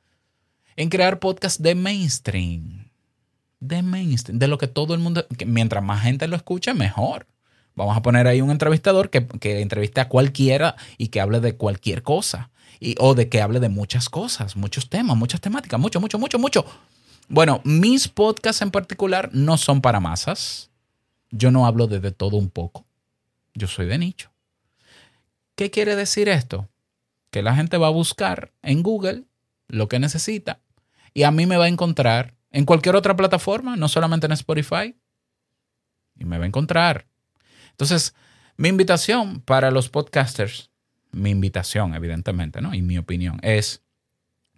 en 0.79 0.89
crear 0.89 1.19
podcasts 1.19 1.61
de 1.61 1.75
mainstream 1.75 2.89
de 3.59 3.81
mainstream, 3.81 4.39
de 4.39 4.47
lo 4.47 4.57
que 4.57 4.67
todo 4.67 4.93
el 4.93 4.99
mundo, 4.99 5.25
mientras 5.45 5.83
más 5.83 6.03
gente 6.03 6.27
lo 6.27 6.35
escuche, 6.35 6.73
mejor. 6.73 7.27
Vamos 7.75 7.95
a 7.95 8.01
poner 8.01 8.27
ahí 8.27 8.41
un 8.41 8.51
entrevistador 8.51 9.09
que, 9.09 9.27
que 9.27 9.61
entreviste 9.61 10.01
a 10.01 10.09
cualquiera 10.09 10.75
y 10.97 11.09
que 11.09 11.21
hable 11.21 11.39
de 11.39 11.55
cualquier 11.55 12.03
cosa. 12.03 12.49
Y, 12.79 12.95
o 12.99 13.13
de 13.13 13.27
que 13.27 13.41
hable 13.41 13.59
de 13.59 13.69
muchas 13.69 14.09
cosas, 14.09 14.55
muchos 14.55 14.89
temas, 14.89 15.17
muchas 15.17 15.41
temáticas, 15.41 15.79
mucho, 15.79 15.99
mucho, 15.99 16.17
mucho, 16.17 16.39
mucho. 16.39 16.65
Bueno, 17.27 17.61
mis 17.63 18.07
podcasts 18.07 18.61
en 18.61 18.71
particular 18.71 19.29
no 19.33 19.57
son 19.57 19.81
para 19.81 19.99
masas. 19.99 20.71
Yo 21.29 21.51
no 21.51 21.65
hablo 21.65 21.87
de, 21.87 21.99
de 21.99 22.11
todo 22.11 22.37
un 22.37 22.49
poco. 22.49 22.85
Yo 23.53 23.67
soy 23.67 23.85
de 23.85 23.97
nicho. 23.97 24.31
¿Qué 25.55 25.69
quiere 25.69 25.95
decir 25.95 26.29
esto? 26.29 26.69
Que 27.31 27.43
la 27.43 27.55
gente 27.55 27.77
va 27.77 27.87
a 27.87 27.91
buscar 27.91 28.51
en 28.61 28.81
Google 28.81 29.25
lo 29.67 29.89
que 29.89 29.99
necesita 29.99 30.59
y 31.13 31.23
a 31.23 31.31
mí 31.31 31.45
me 31.45 31.57
va 31.57 31.65
a 31.65 31.69
encontrar 31.69 32.35
en 32.51 32.65
cualquier 32.65 32.95
otra 32.95 33.15
plataforma, 33.15 33.75
no 33.75 33.87
solamente 33.87 34.25
en 34.25 34.31
Spotify. 34.33 34.95
Y 36.15 36.25
me 36.25 36.37
va 36.37 36.43
a 36.43 36.47
encontrar. 36.47 37.07
Entonces, 37.71 38.13
mi 38.57 38.69
invitación 38.69 39.41
para 39.41 39.71
los 39.71 39.89
podcasters, 39.89 40.69
mi 41.11 41.29
invitación, 41.29 41.93
evidentemente, 41.95 42.61
¿no? 42.61 42.73
Y 42.73 42.81
mi 42.81 42.97
opinión 42.97 43.39
es, 43.41 43.83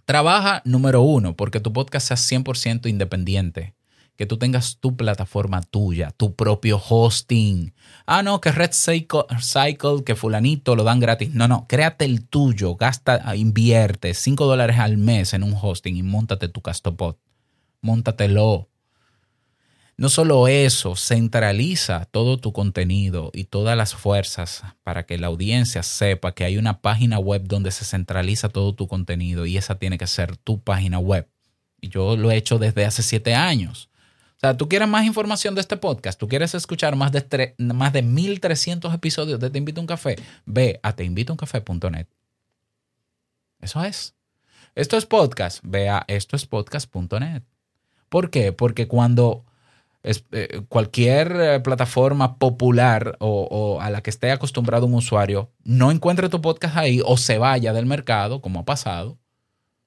trabaja 0.06 0.62
número 0.66 1.02
uno, 1.02 1.36
porque 1.36 1.60
tu 1.60 1.72
podcast 1.72 2.08
sea 2.08 2.40
100% 2.40 2.90
independiente. 2.90 3.76
Que 4.22 4.28
tú 4.28 4.38
tengas 4.38 4.78
tu 4.78 4.96
plataforma 4.96 5.64
tuya, 5.64 6.12
tu 6.12 6.36
propio 6.36 6.78
hosting. 6.78 7.74
Ah, 8.06 8.22
no, 8.22 8.40
que 8.40 8.52
Red 8.52 8.70
Cycle, 8.74 10.04
que 10.06 10.14
fulanito 10.16 10.76
lo 10.76 10.84
dan 10.84 11.00
gratis. 11.00 11.34
No, 11.34 11.48
no, 11.48 11.66
créate 11.68 12.06
el 12.06 12.28
tuyo, 12.28 12.76
gasta, 12.76 13.36
invierte 13.36 14.14
5 14.14 14.46
dólares 14.46 14.78
al 14.78 14.98
mes 14.98 15.34
en 15.34 15.42
un 15.42 15.56
hosting 15.60 15.98
y 15.98 16.04
montate 16.04 16.50
tu 16.50 16.62
Castopod 16.62 17.16
móntatelo. 17.82 18.70
No 19.98 20.10
solo 20.10 20.48
eso, 20.48 20.96
centraliza 20.96 22.06
todo 22.06 22.38
tu 22.38 22.54
contenido 22.54 23.30
y 23.34 23.46
todas 23.46 23.78
las 23.78 23.94
fuerzas 23.94 24.64
para 24.84 25.06
que 25.06 25.18
la 25.18 25.28
audiencia 25.28 25.84
sepa 25.84 26.34
que 26.34 26.44
hay 26.44 26.58
una 26.58 26.82
página 26.82 27.20
web 27.20 27.44
donde 27.46 27.72
se 27.72 27.86
centraliza 27.86 28.50
todo 28.50 28.74
tu 28.74 28.88
contenido 28.88 29.46
y 29.46 29.58
esa 29.58 29.80
tiene 29.80 29.98
que 29.98 30.08
ser 30.08 30.38
tu 30.38 30.62
página 30.62 30.98
web. 30.98 31.28
Y 31.80 31.90
yo 31.90 32.16
lo 32.16 32.32
he 32.32 32.38
hecho 32.38 32.58
desde 32.58 32.86
hace 32.86 33.04
siete 33.04 33.36
años. 33.36 33.91
O 34.44 34.48
sea, 34.48 34.58
tú 34.58 34.68
quieres 34.68 34.88
más 34.88 35.06
información 35.06 35.54
de 35.54 35.62
este 35.62 35.78
podcast, 35.78 36.20
tú 36.20 36.28
quieres 36.28 36.56
escuchar 36.56 36.96
más 36.96 37.12
de, 37.12 37.54
más 37.60 37.94
de 37.94 38.02
1300 38.02 38.92
episodios 38.92 39.40
de 39.40 39.52
Te 39.52 39.60
Invito 39.60 39.80
a 39.80 39.84
un 39.84 39.88
Café, 39.88 40.16
ve 40.48 40.80
a 40.82 40.94
teinvitouncafé.net. 40.96 42.08
Eso 43.60 43.84
es. 43.84 44.16
Esto 44.74 44.98
es 44.98 45.06
podcast, 45.06 45.60
ve 45.62 45.90
a 45.90 46.06
estoespodcast.net. 46.08 47.44
¿Por 48.10 48.32
qué? 48.32 48.52
Porque 48.52 48.88
cuando 48.88 49.46
eh, 50.02 50.64
cualquier 50.70 51.32
eh, 51.40 51.60
plataforma 51.60 52.40
popular 52.40 53.18
o, 53.20 53.78
a 53.80 53.92
la 53.92 54.02
que 54.02 54.10
esté 54.10 54.32
acostumbrado 54.32 54.88
un 54.88 54.96
usuario 54.96 55.52
no 55.64 55.92
encuentre 55.92 56.30
tu 56.30 56.42
podcast 56.42 56.78
ahí 56.78 57.00
o 57.06 57.16
se 57.16 57.38
vaya 57.38 57.74
del 57.74 57.86
mercado, 57.86 58.42
como 58.42 58.62
ha 58.62 58.66
pasado, 58.66 59.20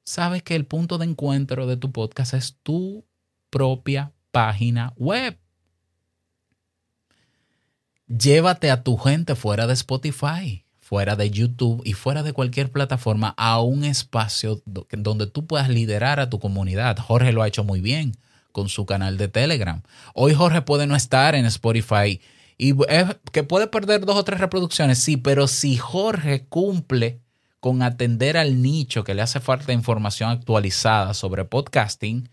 sabes 0.05 0.45
que 0.45 0.55
el 0.55 0.65
punto 0.65 0.99
de 0.99 1.07
encuentro 1.07 1.67
de 1.67 1.77
tu 1.77 1.91
podcast 1.91 2.35
es 2.35 2.57
tu 2.63 3.05
propia 3.51 4.14
página 4.35 4.93
web. 4.97 5.39
Llévate 8.09 8.73
a 8.73 8.83
tu 8.83 8.97
gente 8.97 9.37
fuera 9.37 9.69
de 9.69 9.75
Spotify, 9.75 10.67
fuera 10.81 11.15
de 11.15 11.31
YouTube 11.31 11.81
y 11.85 11.93
fuera 11.93 12.25
de 12.25 12.33
cualquier 12.33 12.73
plataforma 12.73 13.33
a 13.39 13.61
un 13.61 13.85
espacio 13.85 14.61
donde 14.67 15.29
tú 15.29 15.47
puedas 15.47 15.69
liderar 15.69 16.19
a 16.19 16.29
tu 16.29 16.41
comunidad. 16.41 16.99
Jorge 16.99 17.33
lo 17.33 17.43
ha 17.43 17.49
hecho 17.49 17.63
muy 17.63 17.81
bien 17.81 18.13
con 18.51 18.69
su 18.69 18.87
canal 18.87 19.17
de 19.19 19.29
Telegram. 19.29 19.83
Hoy 20.15 20.35
Jorge 20.35 20.63
puede 20.63 20.89
no 20.89 20.97
estar 20.97 21.37
en 21.37 21.47
Spotify 21.47 22.21
y 22.59 22.75
que 23.31 23.45
puede 23.45 23.69
perder 23.69 24.05
dos 24.05 24.17
o 24.17 24.25
tres 24.25 24.41
reproducciones, 24.41 24.99
sí, 24.99 25.17
pero 25.17 25.47
si 25.47 25.77
Jorge 25.77 26.45
cumple 26.49 27.21
con 27.61 27.83
atender 27.83 28.37
al 28.37 28.63
nicho 28.63 29.05
que 29.05 29.15
le 29.15 29.23
hace 29.23 29.39
falta 29.39 29.73
información 29.73 30.31
actualizada 30.31 31.15
sobre 31.15 31.45
podcasting, 31.45 32.29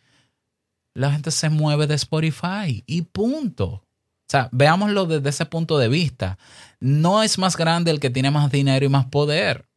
la 0.93 1.11
gente 1.11 1.31
se 1.31 1.49
mueve 1.49 1.87
de 1.87 1.95
Spotify 1.95 2.83
y 2.85 3.03
punto. 3.03 3.67
O 3.67 4.31
sea, 4.31 4.49
veámoslo 4.51 5.05
desde 5.05 5.29
ese 5.29 5.45
punto 5.45 5.77
de 5.77 5.89
vista 5.89 6.37
no 6.79 7.21
es 7.21 7.37
más 7.37 7.55
grande 7.55 7.91
el 7.91 7.99
que 7.99 8.09
tiene 8.09 8.31
más 8.31 8.51
dinero 8.51 8.85
y 8.85 8.89
más 8.89 9.05
poder. 9.05 9.69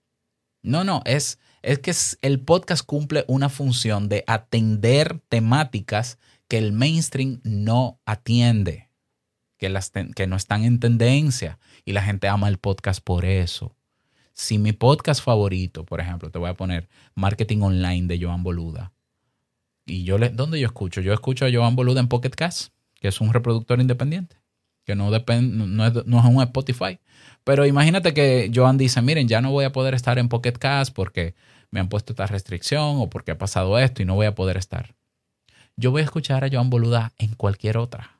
No, 0.62 0.82
no, 0.82 1.02
es, 1.04 1.38
es 1.62 1.78
que 1.78 1.94
el 2.22 2.40
podcast 2.40 2.84
cumple 2.84 3.24
una 3.28 3.48
función 3.48 4.08
de 4.08 4.24
atender 4.26 5.20
temáticas 5.28 6.18
que 6.48 6.58
el 6.58 6.72
mainstream 6.72 7.40
no 7.44 8.00
atiende, 8.06 8.88
que, 9.58 9.68
las 9.68 9.90
que 9.90 10.26
no 10.26 10.36
están 10.36 10.64
en 10.64 10.80
tendencia 10.80 11.58
y 11.84 11.92
la 11.92 12.02
gente 12.02 12.28
ama 12.28 12.48
el 12.48 12.58
podcast 12.58 13.02
por 13.04 13.24
eso. 13.24 13.76
Si 14.32 14.58
mi 14.58 14.72
podcast 14.72 15.22
favorito, 15.22 15.84
por 15.84 16.00
ejemplo, 16.00 16.30
te 16.30 16.38
voy 16.38 16.50
a 16.50 16.54
poner 16.54 16.88
Marketing 17.14 17.60
Online 17.60 18.06
de 18.06 18.24
Joan 18.24 18.42
Boluda, 18.42 18.92
y 19.86 20.04
yo 20.04 20.18
le, 20.18 20.30
¿dónde 20.30 20.60
yo 20.60 20.66
escucho? 20.66 21.00
Yo 21.00 21.12
escucho 21.12 21.46
a 21.46 21.52
Joan 21.52 21.76
Boluda 21.76 22.00
en 22.00 22.08
Pocket 22.08 22.30
Cast, 22.30 22.72
que 23.00 23.08
es 23.08 23.20
un 23.20 23.32
reproductor 23.32 23.80
independiente 23.80 24.44
que 24.84 24.94
no, 24.94 25.10
depende, 25.10 25.66
no, 25.66 25.86
es, 25.86 26.06
no 26.06 26.18
es 26.18 26.24
un 26.24 26.42
Spotify. 26.42 26.98
Pero 27.42 27.66
imagínate 27.66 28.14
que 28.14 28.50
Joan 28.54 28.78
dice, 28.78 29.02
miren, 29.02 29.28
ya 29.28 29.40
no 29.40 29.50
voy 29.50 29.64
a 29.64 29.72
poder 29.72 29.94
estar 29.94 30.18
en 30.18 30.28
Pocket 30.28 30.52
Cast 30.52 30.94
porque 30.94 31.34
me 31.70 31.80
han 31.80 31.88
puesto 31.88 32.12
esta 32.12 32.26
restricción 32.26 33.00
o 33.00 33.10
porque 33.10 33.32
ha 33.32 33.38
pasado 33.38 33.78
esto 33.78 34.02
y 34.02 34.04
no 34.04 34.14
voy 34.14 34.26
a 34.26 34.34
poder 34.34 34.56
estar. 34.56 34.94
Yo 35.76 35.90
voy 35.90 36.02
a 36.02 36.04
escuchar 36.04 36.44
a 36.44 36.48
Joan 36.50 36.70
Boluda 36.70 37.12
en 37.18 37.34
cualquier 37.34 37.78
otra. 37.78 38.18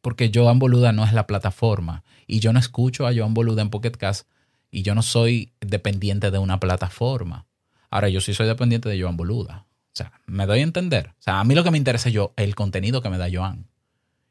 Porque 0.00 0.30
Joan 0.32 0.58
Boluda 0.58 0.92
no 0.92 1.04
es 1.04 1.12
la 1.12 1.26
plataforma 1.26 2.04
y 2.26 2.40
yo 2.40 2.52
no 2.52 2.58
escucho 2.58 3.06
a 3.06 3.14
Joan 3.14 3.34
Boluda 3.34 3.62
en 3.62 3.70
Pocket 3.70 3.92
Cast 3.92 4.28
y 4.70 4.82
yo 4.82 4.94
no 4.94 5.02
soy 5.02 5.52
dependiente 5.60 6.30
de 6.30 6.38
una 6.38 6.60
plataforma. 6.60 7.46
Ahora, 7.90 8.10
yo 8.10 8.20
sí 8.20 8.34
soy 8.34 8.46
dependiente 8.46 8.88
de 8.88 9.00
Joan 9.00 9.16
Boluda. 9.16 9.66
Sea, 9.98 10.12
me 10.26 10.46
doy 10.46 10.60
a 10.60 10.62
entender. 10.62 11.08
O 11.18 11.22
sea, 11.22 11.40
a 11.40 11.44
mí 11.44 11.56
lo 11.56 11.64
que 11.64 11.72
me 11.72 11.78
interesa 11.78 12.08
es 12.08 12.14
yo, 12.14 12.32
el 12.36 12.54
contenido 12.54 13.02
que 13.02 13.10
me 13.10 13.18
da 13.18 13.28
Joan. 13.32 13.66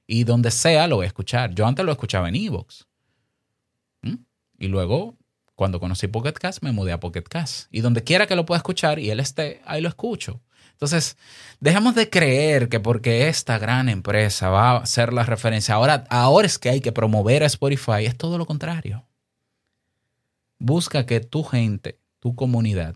Y 0.05 0.23
donde 0.23 0.51
sea 0.51 0.87
lo 0.87 0.95
voy 0.95 1.03
a 1.03 1.07
escuchar. 1.07 1.53
Yo 1.53 1.67
antes 1.67 1.85
lo 1.85 1.91
escuchaba 1.91 2.29
en 2.29 2.35
Evox. 2.35 2.87
¿Mm? 4.01 4.15
Y 4.59 4.67
luego, 4.67 5.17
cuando 5.55 5.81
conocí 5.81 6.07
Pocket 6.07 6.33
Cast, 6.33 6.63
me 6.63 6.71
mudé 6.71 6.93
a 6.93 7.01
Pocket 7.01 7.23
Cast. 7.23 7.67
Y 7.69 7.81
donde 7.81 8.05
quiera 8.05 8.27
que 8.27 8.35
lo 8.37 8.45
pueda 8.45 8.57
escuchar 8.57 8.97
y 8.97 9.09
él 9.09 9.19
esté, 9.19 9.61
ahí 9.65 9.81
lo 9.81 9.89
escucho. 9.89 10.41
Entonces, 10.71 11.17
dejemos 11.59 11.95
de 11.95 12.09
creer 12.09 12.69
que 12.69 12.79
porque 12.79 13.27
esta 13.27 13.57
gran 13.57 13.89
empresa 13.89 14.49
va 14.49 14.77
a 14.77 14.85
ser 14.85 15.11
la 15.11 15.23
referencia, 15.23 15.75
ahora, 15.75 16.05
ahora 16.09 16.45
es 16.45 16.57
que 16.59 16.69
hay 16.69 16.79
que 16.79 16.93
promover 16.93 17.43
a 17.43 17.47
Spotify, 17.47 18.05
es 18.05 18.15
todo 18.15 18.37
lo 18.37 18.45
contrario. 18.45 19.05
Busca 20.59 21.05
que 21.05 21.19
tu 21.19 21.43
gente, 21.43 21.99
tu 22.19 22.35
comunidad, 22.35 22.95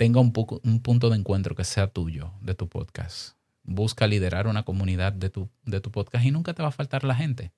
tenga 0.00 0.18
un, 0.18 0.32
un 0.64 0.80
punto 0.80 1.10
de 1.10 1.16
encuentro 1.18 1.54
que 1.54 1.62
sea 1.62 1.86
tuyo, 1.86 2.32
de 2.40 2.54
tu 2.54 2.70
podcast. 2.70 3.34
Busca 3.64 4.06
liderar 4.06 4.46
una 4.46 4.62
comunidad 4.62 5.12
de 5.12 5.28
tu, 5.28 5.50
de 5.66 5.82
tu 5.82 5.90
podcast 5.90 6.24
y 6.24 6.30
nunca 6.30 6.54
te 6.54 6.62
va 6.62 6.68
a 6.68 6.72
faltar 6.72 7.04
la 7.04 7.14
gente. 7.14 7.52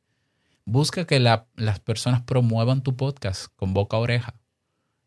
Busca 0.65 1.07
que 1.07 1.21
las 1.21 1.79
personas 1.85 2.23
promuevan 2.23 2.83
tu 2.83 2.97
podcast 2.97 3.47
con 3.55 3.75
boca 3.75 3.97
a 3.97 4.01
oreja 4.01 4.35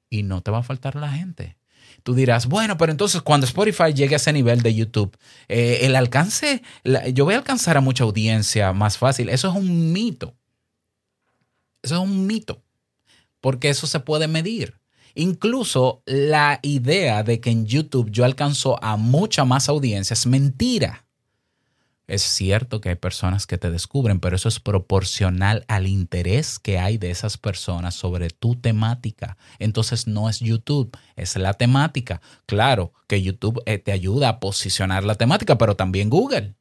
y 0.09 0.23
no 0.23 0.39
te 0.43 0.49
va 0.49 0.59
a 0.59 0.63
faltar 0.63 0.95
la 0.95 1.11
gente. 1.11 1.57
Tú 2.03 2.15
dirás, 2.15 2.45
bueno, 2.45 2.77
pero 2.77 2.93
entonces 2.93 3.21
cuando 3.21 3.45
Spotify 3.45 3.93
llegue 3.93 4.15
a 4.15 4.23
ese 4.23 4.31
nivel 4.31 4.61
de 4.61 4.73
YouTube, 4.73 5.17
eh, 5.49 5.79
el 5.81 5.97
alcance, 5.97 6.63
yo 7.13 7.25
voy 7.25 7.33
a 7.33 7.39
alcanzar 7.39 7.75
a 7.75 7.81
mucha 7.81 8.05
audiencia 8.05 8.71
más 8.71 8.97
fácil. 8.97 9.27
Eso 9.27 9.49
es 9.49 9.55
un 9.55 9.91
mito. 9.91 10.37
Eso 11.83 11.95
es 11.95 12.01
un 12.01 12.27
mito. 12.27 12.63
Porque 13.41 13.67
eso 13.67 13.87
se 13.87 13.99
puede 13.99 14.29
medir. 14.29 14.79
Incluso 15.15 16.04
la 16.06 16.60
idea 16.62 17.23
de 17.23 17.39
que 17.39 17.49
en 17.49 17.65
YouTube 17.65 18.12
yo 18.12 18.25
alcanzo 18.25 18.82
a 18.84 18.97
mucha 18.97 19.45
más 19.45 19.69
audiencia 19.69 20.13
es 20.13 20.28
mentira. 20.28 21.06
Es 22.08 22.21
cierto 22.21 22.82
que 22.82 22.89
hay 22.89 22.95
personas 22.95 23.47
que 23.47 23.58
te 23.58 23.71
descubren, 23.71 24.19
pero 24.19 24.36
eso 24.36 24.47
es 24.47 24.60
proporcional 24.60 25.65
al 25.67 25.88
interés 25.88 26.60
que 26.60 26.78
hay 26.78 26.97
de 26.99 27.10
esas 27.10 27.38
personas 27.38 27.95
sobre 27.95 28.30
tu 28.30 28.56
temática. 28.56 29.38
Entonces 29.58 30.06
no 30.06 30.30
es 30.30 30.39
YouTube, 30.39 30.95
es 31.15 31.36
la 31.36 31.54
temática. 31.54 32.21
Claro 32.45 32.93
que 33.08 33.23
YouTube 33.23 33.63
eh, 33.65 33.80
te 33.80 33.91
ayuda 33.91 34.30
a 34.30 34.39
posicionar 34.39 35.04
la 35.04 35.15
temática, 35.15 35.58
pero 35.58 35.75
también 35.75 36.10
Google. 36.10 36.56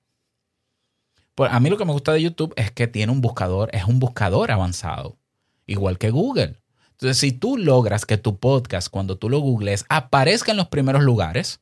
A 1.36 1.60
mí 1.60 1.68
lo 1.68 1.76
que 1.76 1.84
me 1.84 1.92
gusta 1.92 2.12
de 2.12 2.22
YouTube 2.22 2.54
es 2.56 2.70
que 2.70 2.86
tiene 2.86 3.12
un 3.12 3.20
buscador, 3.20 3.68
es 3.74 3.84
un 3.84 3.98
buscador 3.98 4.50
avanzado, 4.50 5.18
igual 5.66 5.98
que 5.98 6.10
Google. 6.10 6.63
Entonces, 6.94 7.18
si 7.18 7.32
tú 7.32 7.56
logras 7.56 8.06
que 8.06 8.18
tu 8.18 8.38
podcast, 8.38 8.88
cuando 8.88 9.16
tú 9.16 9.28
lo 9.28 9.38
googles, 9.38 9.84
aparezca 9.88 10.52
en 10.52 10.56
los 10.56 10.68
primeros 10.68 11.02
lugares, 11.02 11.60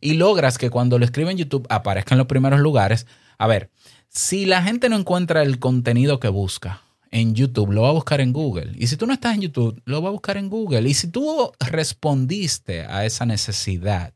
y 0.00 0.14
logras 0.14 0.58
que 0.58 0.68
cuando 0.68 0.98
lo 0.98 1.04
escribe 1.06 1.30
en 1.30 1.38
YouTube 1.38 1.66
aparezca 1.70 2.14
en 2.14 2.18
los 2.18 2.26
primeros 2.26 2.60
lugares, 2.60 3.06
a 3.38 3.46
ver, 3.46 3.70
si 4.08 4.44
la 4.44 4.62
gente 4.62 4.88
no 4.90 4.96
encuentra 4.96 5.42
el 5.42 5.58
contenido 5.58 6.20
que 6.20 6.28
busca 6.28 6.82
en 7.10 7.34
YouTube, 7.34 7.72
lo 7.72 7.82
va 7.82 7.88
a 7.88 7.92
buscar 7.92 8.20
en 8.20 8.32
Google. 8.32 8.72
Y 8.76 8.88
si 8.88 8.96
tú 8.96 9.06
no 9.06 9.14
estás 9.14 9.34
en 9.34 9.40
YouTube, 9.40 9.80
lo 9.86 10.02
va 10.02 10.10
a 10.10 10.12
buscar 10.12 10.36
en 10.36 10.50
Google. 10.50 10.88
Y 10.88 10.94
si 10.94 11.08
tú 11.08 11.52
respondiste 11.58 12.82
a 12.84 13.06
esa 13.06 13.24
necesidad, 13.24 14.12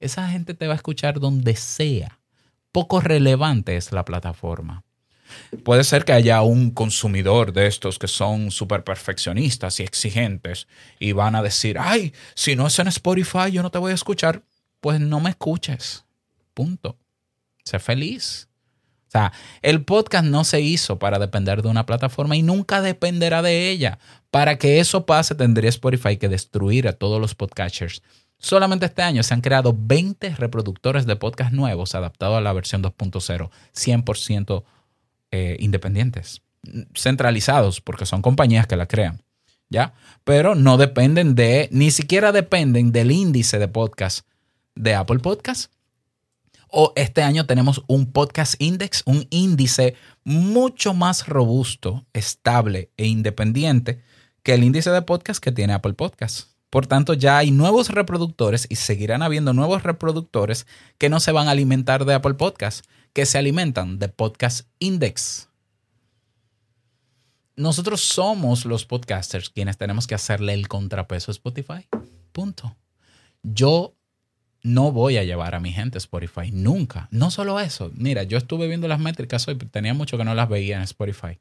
esa 0.00 0.28
gente 0.28 0.54
te 0.54 0.66
va 0.66 0.72
a 0.72 0.76
escuchar 0.76 1.20
donde 1.20 1.54
sea. 1.54 2.18
Poco 2.72 3.00
relevante 3.00 3.76
es 3.76 3.92
la 3.92 4.04
plataforma. 4.04 4.85
Puede 5.64 5.84
ser 5.84 6.04
que 6.04 6.12
haya 6.12 6.42
un 6.42 6.70
consumidor 6.70 7.52
de 7.52 7.66
estos 7.66 7.98
que 7.98 8.08
son 8.08 8.50
súper 8.50 8.84
perfeccionistas 8.84 9.80
y 9.80 9.82
exigentes 9.82 10.66
y 10.98 11.12
van 11.12 11.34
a 11.34 11.42
decir, 11.42 11.76
ay, 11.78 12.12
si 12.34 12.56
no 12.56 12.66
es 12.66 12.78
en 12.78 12.88
Spotify, 12.88 13.50
yo 13.52 13.62
no 13.62 13.70
te 13.70 13.78
voy 13.78 13.92
a 13.92 13.94
escuchar 13.94 14.42
pues 14.86 15.00
no 15.00 15.18
me 15.18 15.30
escuches. 15.30 16.04
Punto. 16.54 16.96
Sé 17.64 17.80
feliz. 17.80 18.48
O 19.08 19.10
sea, 19.10 19.32
el 19.62 19.84
podcast 19.84 20.24
no 20.24 20.44
se 20.44 20.60
hizo 20.60 21.00
para 21.00 21.18
depender 21.18 21.62
de 21.62 21.68
una 21.68 21.86
plataforma 21.86 22.36
y 22.36 22.42
nunca 22.42 22.80
dependerá 22.80 23.42
de 23.42 23.70
ella. 23.70 23.98
Para 24.30 24.58
que 24.58 24.78
eso 24.78 25.04
pase, 25.04 25.34
tendría 25.34 25.70
Spotify 25.70 26.18
que 26.18 26.28
destruir 26.28 26.86
a 26.86 26.92
todos 26.92 27.20
los 27.20 27.34
podcasters. 27.34 28.00
Solamente 28.38 28.86
este 28.86 29.02
año 29.02 29.24
se 29.24 29.34
han 29.34 29.40
creado 29.40 29.74
20 29.76 30.36
reproductores 30.36 31.04
de 31.04 31.16
podcast 31.16 31.52
nuevos 31.52 31.96
adaptados 31.96 32.38
a 32.38 32.42
la 32.42 32.52
versión 32.52 32.82
2.0, 32.82 33.50
100% 33.74 34.64
eh, 35.36 35.56
independientes, 35.60 36.42
centralizados, 36.94 37.80
porque 37.80 38.06
son 38.06 38.22
compañías 38.22 38.66
que 38.66 38.76
la 38.76 38.86
crean. 38.86 39.22
¿Ya? 39.68 39.94
Pero 40.24 40.54
no 40.54 40.78
dependen 40.78 41.34
de, 41.34 41.68
ni 41.72 41.90
siquiera 41.90 42.32
dependen 42.32 42.92
del 42.92 43.10
índice 43.10 43.58
de 43.58 43.68
podcast 43.68 44.26
de 44.76 44.94
Apple 44.94 45.18
Podcast. 45.18 45.72
O 46.68 46.92
este 46.96 47.22
año 47.22 47.46
tenemos 47.46 47.82
un 47.86 48.12
podcast 48.12 48.54
index, 48.60 49.02
un 49.06 49.26
índice 49.30 49.94
mucho 50.24 50.94
más 50.94 51.26
robusto, 51.26 52.06
estable 52.12 52.90
e 52.96 53.06
independiente 53.06 54.02
que 54.42 54.54
el 54.54 54.64
índice 54.64 54.90
de 54.90 55.02
podcast 55.02 55.42
que 55.42 55.52
tiene 55.52 55.72
Apple 55.72 55.94
Podcast. 55.94 56.50
Por 56.70 56.86
tanto, 56.86 57.14
ya 57.14 57.38
hay 57.38 57.50
nuevos 57.50 57.90
reproductores 57.90 58.66
y 58.68 58.76
seguirán 58.76 59.22
habiendo 59.22 59.52
nuevos 59.52 59.82
reproductores 59.82 60.66
que 60.98 61.08
no 61.08 61.20
se 61.20 61.32
van 61.32 61.48
a 61.48 61.52
alimentar 61.52 62.04
de 62.04 62.14
Apple 62.14 62.34
Podcast, 62.34 62.84
que 63.16 63.24
se 63.24 63.38
alimentan 63.38 63.98
de 63.98 64.10
Podcast 64.10 64.68
Index. 64.78 65.48
Nosotros 67.56 68.02
somos 68.02 68.66
los 68.66 68.84
podcasters 68.84 69.48
quienes 69.48 69.78
tenemos 69.78 70.06
que 70.06 70.14
hacerle 70.14 70.52
el 70.52 70.68
contrapeso 70.68 71.30
a 71.30 71.32
Spotify. 71.32 71.88
Punto. 72.32 72.76
Yo 73.42 73.94
no 74.62 74.92
voy 74.92 75.16
a 75.16 75.24
llevar 75.24 75.54
a 75.54 75.60
mi 75.60 75.72
gente 75.72 75.96
a 75.96 76.04
Spotify, 76.04 76.50
nunca. 76.52 77.08
No 77.10 77.30
solo 77.30 77.58
eso, 77.58 77.90
mira, 77.94 78.22
yo 78.22 78.36
estuve 78.36 78.68
viendo 78.68 78.86
las 78.86 79.00
métricas 79.00 79.48
hoy, 79.48 79.56
tenía 79.56 79.94
mucho 79.94 80.18
que 80.18 80.24
no 80.24 80.34
las 80.34 80.50
veía 80.50 80.76
en 80.76 80.82
Spotify. 80.82 81.40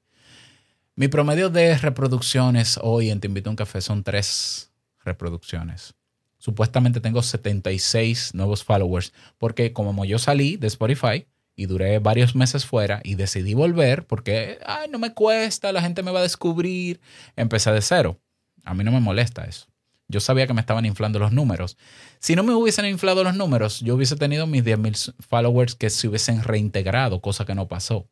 Mi 0.95 1.09
promedio 1.09 1.49
de 1.49 1.77
reproducciones 1.77 2.79
hoy 2.81 3.09
en 3.09 3.19
Te 3.19 3.27
Invito 3.27 3.49
a 3.49 3.51
un 3.51 3.57
Café 3.57 3.81
son 3.81 4.01
tres 4.05 4.71
reproducciones. 5.03 5.93
Supuestamente 6.37 7.01
tengo 7.01 7.21
76 7.21 8.33
nuevos 8.33 8.63
followers, 8.63 9.11
porque 9.37 9.73
como 9.73 10.05
yo 10.05 10.19
salí 10.19 10.55
de 10.55 10.67
Spotify 10.67 11.27
y 11.55 11.65
duré 11.67 11.99
varios 11.99 12.35
meses 12.35 12.65
fuera 12.65 13.01
y 13.03 13.15
decidí 13.15 13.53
volver 13.53 14.05
porque, 14.05 14.59
ay, 14.65 14.89
no 14.89 14.99
me 14.99 15.13
cuesta, 15.13 15.71
la 15.71 15.81
gente 15.81 16.03
me 16.03 16.11
va 16.11 16.19
a 16.19 16.23
descubrir, 16.23 16.99
empecé 17.35 17.71
de 17.71 17.81
cero. 17.81 18.19
A 18.63 18.73
mí 18.73 18.83
no 18.83 18.91
me 18.91 18.99
molesta 18.99 19.45
eso. 19.45 19.67
Yo 20.07 20.19
sabía 20.19 20.45
que 20.45 20.53
me 20.53 20.61
estaban 20.61 20.85
inflando 20.85 21.17
los 21.17 21.31
números. 21.31 21.77
Si 22.19 22.35
no 22.35 22.43
me 22.43 22.53
hubiesen 22.53 22.85
inflado 22.85 23.23
los 23.23 23.35
números, 23.35 23.79
yo 23.79 23.95
hubiese 23.95 24.15
tenido 24.15 24.45
mis 24.45 24.63
10.000 24.63 25.15
followers 25.19 25.75
que 25.75 25.89
se 25.89 26.07
hubiesen 26.07 26.43
reintegrado, 26.43 27.21
cosa 27.21 27.45
que 27.45 27.55
no 27.55 27.67
pasó. 27.67 28.07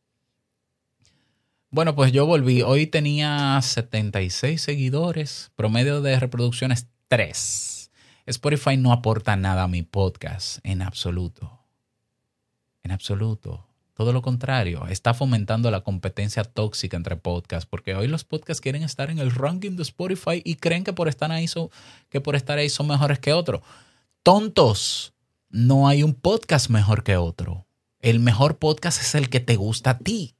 Bueno, 1.69 1.95
pues 1.95 2.11
yo 2.11 2.25
volví. 2.25 2.61
Hoy 2.61 2.87
tenía 2.87 3.59
76 3.61 4.61
seguidores, 4.61 5.51
promedio 5.55 6.01
de 6.01 6.19
reproducciones 6.19 6.87
3. 7.07 7.91
Spotify 8.25 8.77
no 8.77 8.91
aporta 8.91 9.35
nada 9.35 9.63
a 9.63 9.67
mi 9.67 9.83
podcast, 9.83 10.59
en 10.63 10.81
absoluto. 10.81 11.62
En 12.83 12.91
absoluto. 12.91 13.65
Todo 13.95 14.11
lo 14.11 14.21
contrario, 14.23 14.87
está 14.87 15.13
fomentando 15.13 15.69
la 15.69 15.81
competencia 15.81 16.43
tóxica 16.43 16.97
entre 16.97 17.15
podcasts, 17.15 17.67
porque 17.69 17.93
hoy 17.93 18.07
los 18.07 18.23
podcasts 18.23 18.59
quieren 18.59 18.83
estar 18.83 19.11
en 19.11 19.19
el 19.19 19.31
ranking 19.31 19.75
de 19.75 19.83
Spotify 19.83 20.41
y 20.43 20.55
creen 20.55 20.83
que 20.83 20.93
por 20.93 21.07
estar 21.07 21.31
ahí 21.31 21.47
son, 21.47 21.69
que 22.09 22.19
por 22.19 22.35
estar 22.35 22.57
ahí 22.57 22.69
son 22.69 22.87
mejores 22.87 23.19
que 23.19 23.33
otros. 23.33 23.61
Tontos, 24.23 25.13
no 25.49 25.87
hay 25.87 26.01
un 26.01 26.15
podcast 26.15 26.69
mejor 26.69 27.03
que 27.03 27.17
otro. 27.17 27.67
El 27.99 28.19
mejor 28.19 28.57
podcast 28.57 28.99
es 28.99 29.13
el 29.13 29.29
que 29.29 29.39
te 29.39 29.55
gusta 29.55 29.91
a 29.91 29.97
ti. 29.99 30.33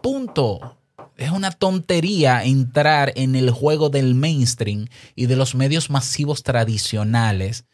Punto. 0.00 0.78
Es 1.16 1.30
una 1.32 1.50
tontería 1.50 2.44
entrar 2.44 3.12
en 3.16 3.34
el 3.34 3.50
juego 3.50 3.90
del 3.90 4.14
mainstream 4.14 4.86
y 5.16 5.26
de 5.26 5.36
los 5.36 5.54
medios 5.54 5.90
masivos 5.90 6.42
tradicionales 6.44 7.66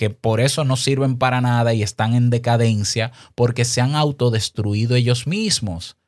que 0.00 0.08
por 0.08 0.40
eso 0.40 0.64
no 0.64 0.78
sirven 0.78 1.18
para 1.18 1.42
nada 1.42 1.74
y 1.74 1.82
están 1.82 2.14
en 2.14 2.30
decadencia 2.30 3.12
porque 3.34 3.66
se 3.66 3.82
han 3.82 3.94
autodestruido 3.94 4.96
ellos 4.96 5.26
mismos. 5.26 5.98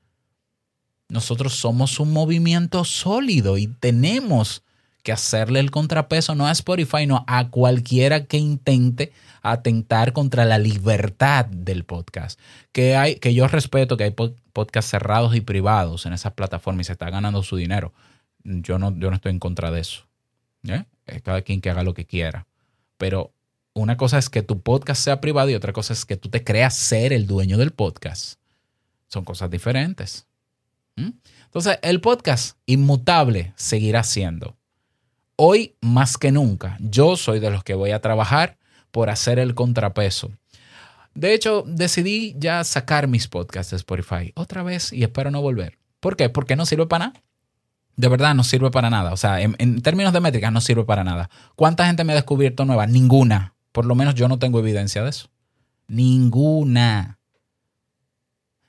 Nosotros 1.10 1.52
somos 1.52 2.00
un 2.00 2.10
movimiento 2.10 2.84
sólido 2.84 3.58
y 3.58 3.66
tenemos 3.66 4.62
que 5.02 5.12
hacerle 5.12 5.60
el 5.60 5.70
contrapeso 5.70 6.34
no 6.34 6.46
a 6.46 6.52
Spotify, 6.52 7.06
no 7.06 7.22
a 7.28 7.50
cualquiera 7.50 8.24
que 8.24 8.38
intente 8.38 9.12
atentar 9.42 10.14
contra 10.14 10.46
la 10.46 10.56
libertad 10.56 11.44
del 11.44 11.84
podcast. 11.84 12.40
Que, 12.72 12.96
hay, 12.96 13.16
que 13.16 13.34
yo 13.34 13.46
respeto 13.46 13.98
que 13.98 14.04
hay 14.04 14.12
podcasts 14.54 14.90
cerrados 14.90 15.36
y 15.36 15.42
privados 15.42 16.06
en 16.06 16.14
esas 16.14 16.32
plataformas 16.32 16.84
y 16.84 16.86
se 16.86 16.92
está 16.92 17.10
ganando 17.10 17.42
su 17.42 17.56
dinero. 17.56 17.92
Yo 18.42 18.78
no, 18.78 18.96
yo 18.96 19.10
no 19.10 19.16
estoy 19.16 19.32
en 19.32 19.38
contra 19.38 19.70
de 19.70 19.80
eso. 19.80 20.06
¿eh? 20.66 20.86
Cada 21.22 21.42
quien 21.42 21.60
que 21.60 21.68
haga 21.68 21.82
lo 21.82 21.92
que 21.92 22.06
quiera. 22.06 22.46
Pero 22.96 23.34
una 23.74 23.96
cosa 23.96 24.18
es 24.18 24.28
que 24.28 24.42
tu 24.42 24.60
podcast 24.60 25.02
sea 25.02 25.20
privado 25.20 25.50
y 25.50 25.54
otra 25.54 25.72
cosa 25.72 25.92
es 25.92 26.04
que 26.04 26.16
tú 26.16 26.28
te 26.28 26.44
creas 26.44 26.74
ser 26.74 27.12
el 27.12 27.26
dueño 27.26 27.56
del 27.56 27.72
podcast. 27.72 28.38
Son 29.08 29.24
cosas 29.24 29.50
diferentes. 29.50 30.26
¿Mm? 30.96 31.10
Entonces, 31.44 31.78
el 31.82 32.00
podcast 32.00 32.56
inmutable 32.66 33.52
seguirá 33.56 34.02
siendo. 34.04 34.56
Hoy 35.36 35.76
más 35.80 36.18
que 36.18 36.32
nunca, 36.32 36.76
yo 36.80 37.16
soy 37.16 37.40
de 37.40 37.50
los 37.50 37.64
que 37.64 37.74
voy 37.74 37.90
a 37.90 38.00
trabajar 38.00 38.58
por 38.90 39.10
hacer 39.10 39.38
el 39.38 39.54
contrapeso. 39.54 40.30
De 41.14 41.34
hecho, 41.34 41.64
decidí 41.66 42.34
ya 42.38 42.64
sacar 42.64 43.08
mis 43.08 43.28
podcasts 43.28 43.70
de 43.70 43.76
Spotify 43.78 44.32
otra 44.34 44.62
vez 44.62 44.92
y 44.92 45.02
espero 45.02 45.30
no 45.30 45.42
volver. 45.42 45.78
¿Por 46.00 46.16
qué? 46.16 46.28
Porque 46.28 46.56
no 46.56 46.66
sirve 46.66 46.86
para 46.86 47.06
nada. 47.06 47.22
De 47.96 48.08
verdad, 48.08 48.34
no 48.34 48.44
sirve 48.44 48.70
para 48.70 48.88
nada. 48.88 49.12
O 49.12 49.16
sea, 49.16 49.40
en, 49.40 49.54
en 49.58 49.82
términos 49.82 50.12
de 50.12 50.20
métricas, 50.20 50.52
no 50.52 50.60
sirve 50.60 50.84
para 50.84 51.04
nada. 51.04 51.28
¿Cuánta 51.54 51.86
gente 51.86 52.04
me 52.04 52.12
ha 52.12 52.16
descubierto 52.16 52.64
nueva? 52.64 52.86
Ninguna. 52.86 53.54
Por 53.72 53.86
lo 53.86 53.94
menos 53.94 54.14
yo 54.14 54.28
no 54.28 54.38
tengo 54.38 54.58
evidencia 54.58 55.02
de 55.02 55.10
eso. 55.10 55.28
Ninguna. 55.88 57.18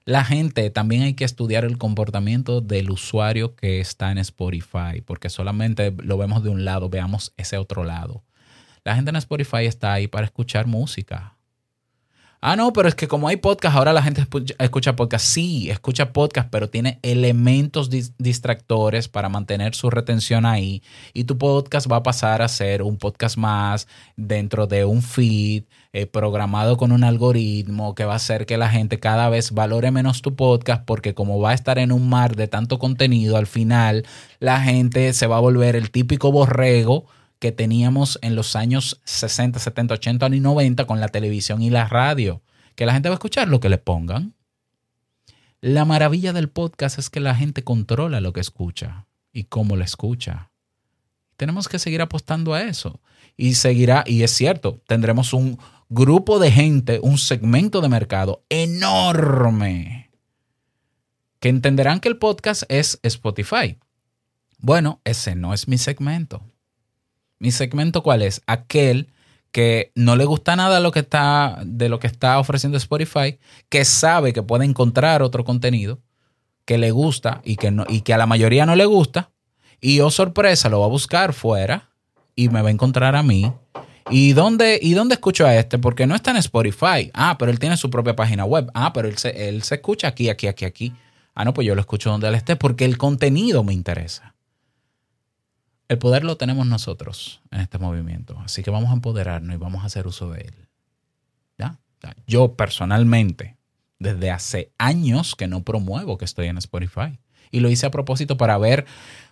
La 0.05 0.25
gente, 0.25 0.69
también 0.69 1.03
hay 1.03 1.13
que 1.13 1.23
estudiar 1.23 1.63
el 1.63 1.77
comportamiento 1.77 2.59
del 2.59 2.89
usuario 2.89 3.55
que 3.55 3.79
está 3.79 4.11
en 4.11 4.17
Spotify, 4.17 5.01
porque 5.05 5.29
solamente 5.29 5.95
lo 5.97 6.17
vemos 6.17 6.43
de 6.43 6.49
un 6.49 6.65
lado, 6.65 6.89
veamos 6.89 7.33
ese 7.37 7.57
otro 7.57 7.85
lado. 7.85 8.23
La 8.83 8.95
gente 8.95 9.11
en 9.11 9.15
Spotify 9.15 9.65
está 9.65 9.93
ahí 9.93 10.07
para 10.07 10.25
escuchar 10.25 10.67
música. 10.67 11.32
Ah, 12.45 12.57
no, 12.57 12.73
pero 12.73 12.89
es 12.89 12.95
que 12.95 13.07
como 13.07 13.29
hay 13.29 13.37
podcast, 13.37 13.77
ahora 13.77 13.93
la 13.93 14.03
gente 14.03 14.27
escucha 14.59 14.97
podcast. 14.97 15.25
Sí, 15.25 15.69
escucha 15.69 16.11
podcast, 16.11 16.49
pero 16.51 16.69
tiene 16.69 16.99
elementos 17.01 17.89
distractores 18.17 19.07
para 19.07 19.29
mantener 19.29 19.75
su 19.75 19.89
retención 19.89 20.45
ahí. 20.45 20.83
Y 21.13 21.23
tu 21.23 21.37
podcast 21.37 21.89
va 21.89 21.95
a 21.95 22.03
pasar 22.03 22.41
a 22.41 22.49
ser 22.49 22.81
un 22.81 22.97
podcast 22.97 23.37
más 23.37 23.87
dentro 24.17 24.67
de 24.67 24.83
un 24.83 25.01
feed 25.01 25.63
eh, 25.93 26.05
programado 26.05 26.75
con 26.75 26.91
un 26.91 27.05
algoritmo 27.05 27.95
que 27.95 28.03
va 28.03 28.11
a 28.11 28.17
hacer 28.17 28.45
que 28.45 28.57
la 28.57 28.67
gente 28.67 28.99
cada 28.99 29.29
vez 29.29 29.51
valore 29.51 29.91
menos 29.91 30.21
tu 30.21 30.35
podcast 30.35 30.83
porque 30.83 31.13
como 31.13 31.39
va 31.39 31.51
a 31.51 31.53
estar 31.53 31.79
en 31.79 31.93
un 31.93 32.09
mar 32.09 32.35
de 32.35 32.49
tanto 32.49 32.77
contenido, 32.77 33.37
al 33.37 33.47
final 33.47 34.05
la 34.39 34.59
gente 34.59 35.13
se 35.13 35.27
va 35.27 35.37
a 35.37 35.39
volver 35.39 35.77
el 35.77 35.91
típico 35.91 36.29
borrego 36.29 37.05
que 37.43 37.51
teníamos 37.51 38.19
en 38.21 38.37
los 38.37 38.55
años 38.55 39.01
60, 39.03 39.59
70, 39.59 39.95
80 39.95 40.27
y 40.27 40.39
90 40.39 40.85
con 40.85 41.01
la 41.01 41.09
televisión 41.09 41.61
y 41.61 41.69
la 41.69 41.89
radio, 41.89 42.41
que 42.75 42.85
la 42.85 42.93
gente 42.93 43.09
va 43.09 43.15
a 43.15 43.17
escuchar 43.17 43.49
lo 43.49 43.59
que 43.59 43.67
le 43.67 43.77
pongan. 43.77 44.33
La 45.59 45.83
maravilla 45.83 46.31
del 46.31 46.47
podcast 46.47 46.99
es 46.99 47.09
que 47.09 47.19
la 47.19 47.35
gente 47.35 47.61
controla 47.61 48.21
lo 48.21 48.31
que 48.31 48.39
escucha 48.39 49.07
y 49.33 49.43
cómo 49.43 49.75
lo 49.75 49.83
escucha. 49.83 50.51
Tenemos 51.35 51.67
que 51.67 51.79
seguir 51.79 52.01
apostando 52.01 52.53
a 52.53 52.61
eso. 52.61 53.01
Y 53.35 53.55
seguirá, 53.55 54.05
y 54.07 54.23
es 54.23 54.31
cierto, 54.31 54.81
tendremos 54.87 55.33
un 55.33 55.59
grupo 55.89 56.39
de 56.39 56.49
gente, 56.49 57.01
un 57.03 57.17
segmento 57.17 57.81
de 57.81 57.89
mercado 57.89 58.45
enorme, 58.47 60.11
que 61.41 61.49
entenderán 61.49 61.99
que 61.99 62.07
el 62.07 62.19
podcast 62.19 62.63
es 62.69 63.01
Spotify. 63.03 63.77
Bueno, 64.59 65.01
ese 65.03 65.35
no 65.35 65.53
es 65.53 65.67
mi 65.67 65.77
segmento. 65.77 66.52
Mi 67.43 67.51
segmento 67.51 68.03
cuál 68.03 68.21
es? 68.21 68.41
Aquel 68.47 69.09
que 69.51 69.91
no 69.95 70.15
le 70.15 70.23
gusta 70.23 70.55
nada 70.55 70.79
lo 70.79 70.93
que 70.93 71.01
está, 71.01 71.59
de 71.65 71.89
lo 71.89 71.99
que 71.99 72.07
está 72.07 72.39
ofreciendo 72.39 72.77
Spotify, 72.77 73.37
que 73.67 73.83
sabe 73.83 74.31
que 74.31 74.41
puede 74.41 74.63
encontrar 74.63 75.21
otro 75.21 75.43
contenido 75.43 75.99
que 76.63 76.77
le 76.77 76.91
gusta 76.91 77.41
y 77.43 77.57
que, 77.57 77.69
no, 77.69 77.83
y 77.89 77.99
que 77.99 78.13
a 78.13 78.17
la 78.17 78.27
mayoría 78.27 78.65
no 78.65 78.77
le 78.77 78.85
gusta, 78.85 79.31
y 79.81 79.99
oh 79.99 80.09
sorpresa, 80.09 80.69
lo 80.69 80.79
va 80.79 80.85
a 80.85 80.89
buscar 80.89 81.33
fuera 81.33 81.89
y 82.33 82.47
me 82.47 82.61
va 82.61 82.69
a 82.69 82.71
encontrar 82.71 83.13
a 83.13 83.23
mí. 83.23 83.51
¿Y 84.09 84.31
dónde, 84.31 84.79
¿Y 84.81 84.93
dónde 84.93 85.15
escucho 85.15 85.45
a 85.45 85.53
este? 85.57 85.77
Porque 85.77 86.07
no 86.07 86.15
está 86.15 86.31
en 86.31 86.37
Spotify. 86.37 87.11
Ah, 87.13 87.35
pero 87.37 87.51
él 87.51 87.59
tiene 87.59 87.75
su 87.75 87.89
propia 87.89 88.15
página 88.15 88.45
web. 88.45 88.71
Ah, 88.73 88.93
pero 88.93 89.09
él 89.09 89.17
se, 89.17 89.49
él 89.49 89.63
se 89.63 89.75
escucha 89.75 90.07
aquí, 90.07 90.29
aquí, 90.29 90.47
aquí, 90.47 90.63
aquí. 90.63 90.93
Ah, 91.35 91.43
no, 91.43 91.53
pues 91.53 91.67
yo 91.67 91.75
lo 91.75 91.81
escucho 91.81 92.09
donde 92.09 92.29
él 92.29 92.35
esté 92.35 92.55
porque 92.55 92.85
el 92.85 92.97
contenido 92.97 93.65
me 93.65 93.73
interesa. 93.73 94.32
El 95.93 95.99
poder 95.99 96.23
lo 96.23 96.37
tenemos 96.37 96.65
nosotros 96.65 97.39
en 97.51 97.59
este 97.59 97.77
movimiento, 97.77 98.39
así 98.43 98.63
que 98.63 98.71
vamos 98.71 98.89
a 98.89 98.93
empoderarnos 98.93 99.53
y 99.53 99.59
vamos 99.59 99.83
a 99.83 99.85
hacer 99.85 100.07
uso 100.07 100.31
de 100.31 100.41
él. 100.41 100.55
¿Ya? 101.59 101.77
Yo 102.25 102.55
personalmente, 102.55 103.57
desde 103.99 104.31
hace 104.31 104.71
años 104.79 105.35
que 105.35 105.45
no 105.45 105.63
promuevo 105.63 106.17
que 106.17 106.25
estoy 106.25 106.47
en 106.47 106.57
Spotify. 106.57 107.19
Y 107.51 107.59
lo 107.59 107.69
hice 107.69 107.85
a 107.85 107.91
propósito 107.91 108.37
para 108.37 108.57
ver, 108.57 108.87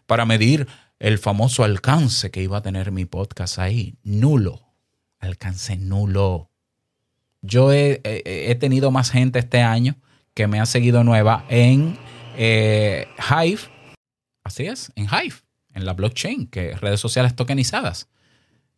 para 0.06 0.28
medir 0.28 0.67
el 1.00 1.17
famoso 1.17 1.63
alcance 1.63 2.30
que 2.30 2.43
iba 2.43 2.60
a 2.60 2.62
tener 2.62 2.91
mi 2.91 3.06
podcast 3.06 3.58
ahí. 3.58 3.95
Nulo. 4.04 4.62
Alcance 5.17 5.78
nulo. 5.78 6.52
Yo 7.41 7.74
he, 7.74 8.56
tenido 8.60 8.91
más 8.91 9.10
gente 9.10 9.39
este 9.39 9.63
año 9.63 9.95
que 10.36 10.45
me 10.45 10.60
ha 10.60 10.67
seguido 10.67 11.04
nueva 11.04 11.43
en 11.50 11.97
eh, 12.38 13.08
Hive. 13.17 13.62
Así 14.43 14.67
es, 14.67 14.91
en 14.95 15.06
Hive 15.06 15.38
en 15.73 15.86
la 15.86 15.93
blockchain, 15.93 16.47
que 16.47 16.75
redes 16.75 16.99
sociales 16.99 17.36
tokenizadas. 17.36 18.10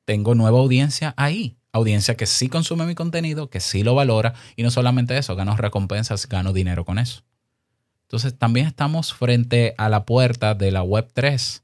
Tengo 0.05 0.35
nueva 0.35 0.59
audiencia 0.59 1.13
ahí. 1.17 1.57
Audiencia 1.71 2.15
que 2.15 2.27
sí 2.27 2.49
consume 2.49 2.85
mi 2.85 2.93
contenido, 2.93 3.49
que 3.49 3.59
sí 3.59 3.83
lo 3.83 3.95
valora. 3.95 4.35
Y 4.55 4.63
no 4.63 4.69
solamente 4.69 5.17
eso, 5.17 5.35
gano 5.35 5.57
recompensas, 5.57 6.27
gano 6.29 6.53
dinero 6.53 6.85
con 6.85 6.99
eso. 6.99 7.23
Entonces 8.03 8.37
también 8.37 8.67
estamos 8.67 9.13
frente 9.13 9.73
a 9.77 9.89
la 9.89 10.05
puerta 10.05 10.53
de 10.53 10.71
la 10.71 10.83
Web 10.83 11.09
3, 11.13 11.63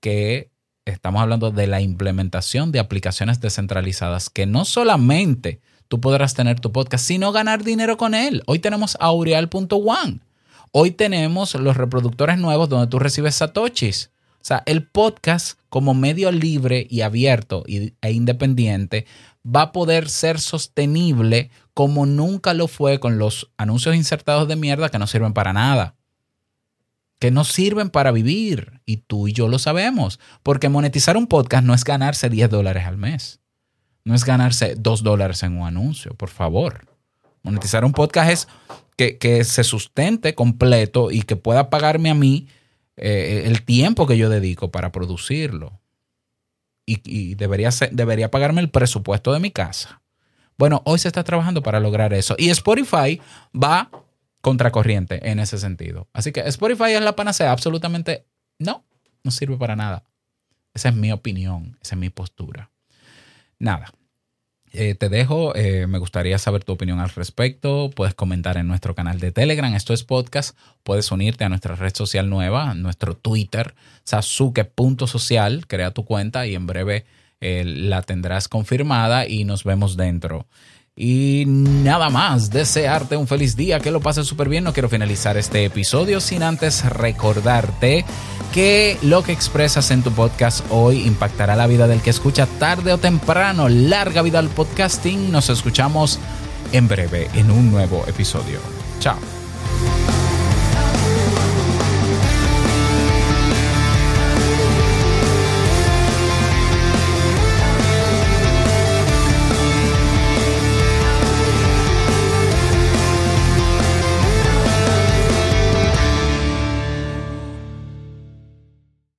que 0.00 0.50
estamos 0.86 1.20
hablando 1.20 1.50
de 1.50 1.66
la 1.66 1.82
implementación 1.82 2.72
de 2.72 2.78
aplicaciones 2.78 3.40
descentralizadas, 3.40 4.30
que 4.30 4.46
no 4.46 4.64
solamente 4.64 5.60
tú 5.88 6.00
podrás 6.00 6.32
tener 6.32 6.58
tu 6.60 6.72
podcast, 6.72 7.04
sino 7.04 7.32
ganar 7.32 7.64
dinero 7.64 7.98
con 7.98 8.14
él. 8.14 8.42
Hoy 8.46 8.60
tenemos 8.60 8.96
Aureal.one. 8.98 10.20
Hoy 10.72 10.90
tenemos 10.90 11.54
los 11.54 11.76
reproductores 11.76 12.38
nuevos 12.38 12.70
donde 12.70 12.86
tú 12.86 12.98
recibes 12.98 13.34
satoshis. 13.34 14.10
O 14.44 14.46
sea, 14.46 14.62
el 14.66 14.86
podcast 14.86 15.58
como 15.70 15.94
medio 15.94 16.30
libre 16.30 16.86
y 16.90 17.00
abierto 17.00 17.64
e 17.66 18.12
independiente 18.12 19.06
va 19.44 19.62
a 19.62 19.72
poder 19.72 20.10
ser 20.10 20.38
sostenible 20.38 21.50
como 21.72 22.04
nunca 22.04 22.52
lo 22.52 22.68
fue 22.68 23.00
con 23.00 23.18
los 23.18 23.50
anuncios 23.56 23.96
insertados 23.96 24.46
de 24.46 24.56
mierda 24.56 24.90
que 24.90 24.98
no 24.98 25.06
sirven 25.06 25.32
para 25.32 25.54
nada. 25.54 25.94
Que 27.18 27.30
no 27.30 27.44
sirven 27.44 27.88
para 27.88 28.12
vivir. 28.12 28.82
Y 28.84 28.98
tú 28.98 29.28
y 29.28 29.32
yo 29.32 29.48
lo 29.48 29.58
sabemos. 29.58 30.20
Porque 30.42 30.68
monetizar 30.68 31.16
un 31.16 31.26
podcast 31.26 31.64
no 31.64 31.72
es 31.72 31.82
ganarse 31.82 32.28
10 32.28 32.50
dólares 32.50 32.84
al 32.84 32.98
mes. 32.98 33.40
No 34.04 34.14
es 34.14 34.26
ganarse 34.26 34.74
2 34.76 35.02
dólares 35.02 35.42
en 35.42 35.56
un 35.56 35.66
anuncio, 35.66 36.12
por 36.16 36.28
favor. 36.28 36.86
Monetizar 37.42 37.82
un 37.82 37.92
podcast 37.92 38.30
es 38.30 38.48
que, 38.98 39.16
que 39.16 39.42
se 39.44 39.64
sustente 39.64 40.34
completo 40.34 41.10
y 41.10 41.22
que 41.22 41.36
pueda 41.36 41.70
pagarme 41.70 42.10
a 42.10 42.14
mí 42.14 42.46
eh, 42.96 43.42
el 43.46 43.62
tiempo 43.62 44.06
que 44.06 44.16
yo 44.16 44.28
dedico 44.28 44.70
para 44.70 44.92
producirlo. 44.92 45.80
Y, 46.86 47.34
debería, 47.36 47.70
debería 47.92 48.30
pagarme 48.30 48.60
el 48.60 48.68
presupuesto 48.68 49.32
de 49.32 49.40
mi 49.40 49.50
casa. 49.50 50.02
Bueno, 50.58 50.82
hoy 50.84 50.98
se 50.98 51.08
está 51.08 51.24
trabajando 51.24 51.62
para 51.62 51.80
lograr 51.80 52.12
eso. 52.12 52.34
Y 52.38 52.50
Spotify 52.50 53.22
va 53.54 53.90
contracorriente 54.42 55.30
en 55.30 55.38
ese 55.38 55.56
sentido. 55.58 56.08
Así 56.12 56.30
que 56.30 56.40
Spotify 56.40 56.92
es 56.92 57.00
la 57.00 57.16
panacea. 57.16 57.52
Absolutamente 57.52 58.26
no, 58.58 58.84
no 59.22 59.30
sirve 59.30 59.56
para 59.56 59.76
nada. 59.76 60.04
Esa 60.74 60.90
es 60.90 60.94
mi 60.94 61.10
opinión, 61.10 61.78
esa 61.80 61.94
es 61.94 61.98
mi 61.98 62.10
postura. 62.10 62.70
Nada, 63.58 63.94
eh, 64.74 64.94
te 64.94 65.08
dejo, 65.08 65.54
eh, 65.54 65.86
me 65.86 65.98
gustaría 65.98 66.36
saber 66.38 66.64
tu 66.64 66.72
opinión 66.72 66.98
al 66.98 67.10
respecto. 67.10 67.90
Puedes 67.94 68.14
comentar 68.14 68.56
en 68.56 68.66
nuestro 68.66 68.94
canal 68.94 69.20
de 69.20 69.30
Telegram, 69.30 69.72
esto 69.74 69.94
es 69.94 70.02
podcast. 70.02 70.56
Puedes 70.82 71.12
unirte 71.12 71.44
a 71.44 71.48
nuestra 71.48 71.76
red 71.76 71.94
social 71.94 72.28
nueva, 72.28 72.74
nuestro 72.74 73.16
Twitter, 73.16 73.74
sasuke.social. 74.02 75.66
Crea 75.68 75.92
tu 75.92 76.04
cuenta 76.04 76.46
y 76.46 76.54
en 76.54 76.66
breve 76.66 77.04
eh, 77.40 77.62
la 77.64 78.02
tendrás 78.02 78.48
confirmada 78.48 79.28
y 79.28 79.44
nos 79.44 79.64
vemos 79.64 79.96
dentro. 79.96 80.46
Y 80.96 81.44
nada 81.46 82.08
más, 82.08 82.50
desearte 82.50 83.16
un 83.16 83.26
feliz 83.26 83.56
día, 83.56 83.80
que 83.80 83.90
lo 83.90 84.00
pases 84.00 84.26
súper 84.26 84.48
bien. 84.48 84.62
No 84.62 84.72
quiero 84.72 84.88
finalizar 84.88 85.36
este 85.36 85.64
episodio 85.64 86.20
sin 86.20 86.44
antes 86.44 86.84
recordarte 86.84 88.04
que 88.52 88.96
lo 89.02 89.24
que 89.24 89.32
expresas 89.32 89.90
en 89.90 90.04
tu 90.04 90.12
podcast 90.12 90.64
hoy 90.70 91.04
impactará 91.04 91.56
la 91.56 91.66
vida 91.66 91.88
del 91.88 92.00
que 92.00 92.10
escucha 92.10 92.46
tarde 92.46 92.92
o 92.92 92.98
temprano. 92.98 93.68
Larga 93.68 94.22
vida 94.22 94.38
al 94.38 94.48
podcasting. 94.48 95.32
Nos 95.32 95.50
escuchamos 95.50 96.20
en 96.70 96.86
breve 96.86 97.28
en 97.34 97.50
un 97.50 97.72
nuevo 97.72 98.04
episodio. 98.06 98.60
Chao. 99.00 99.33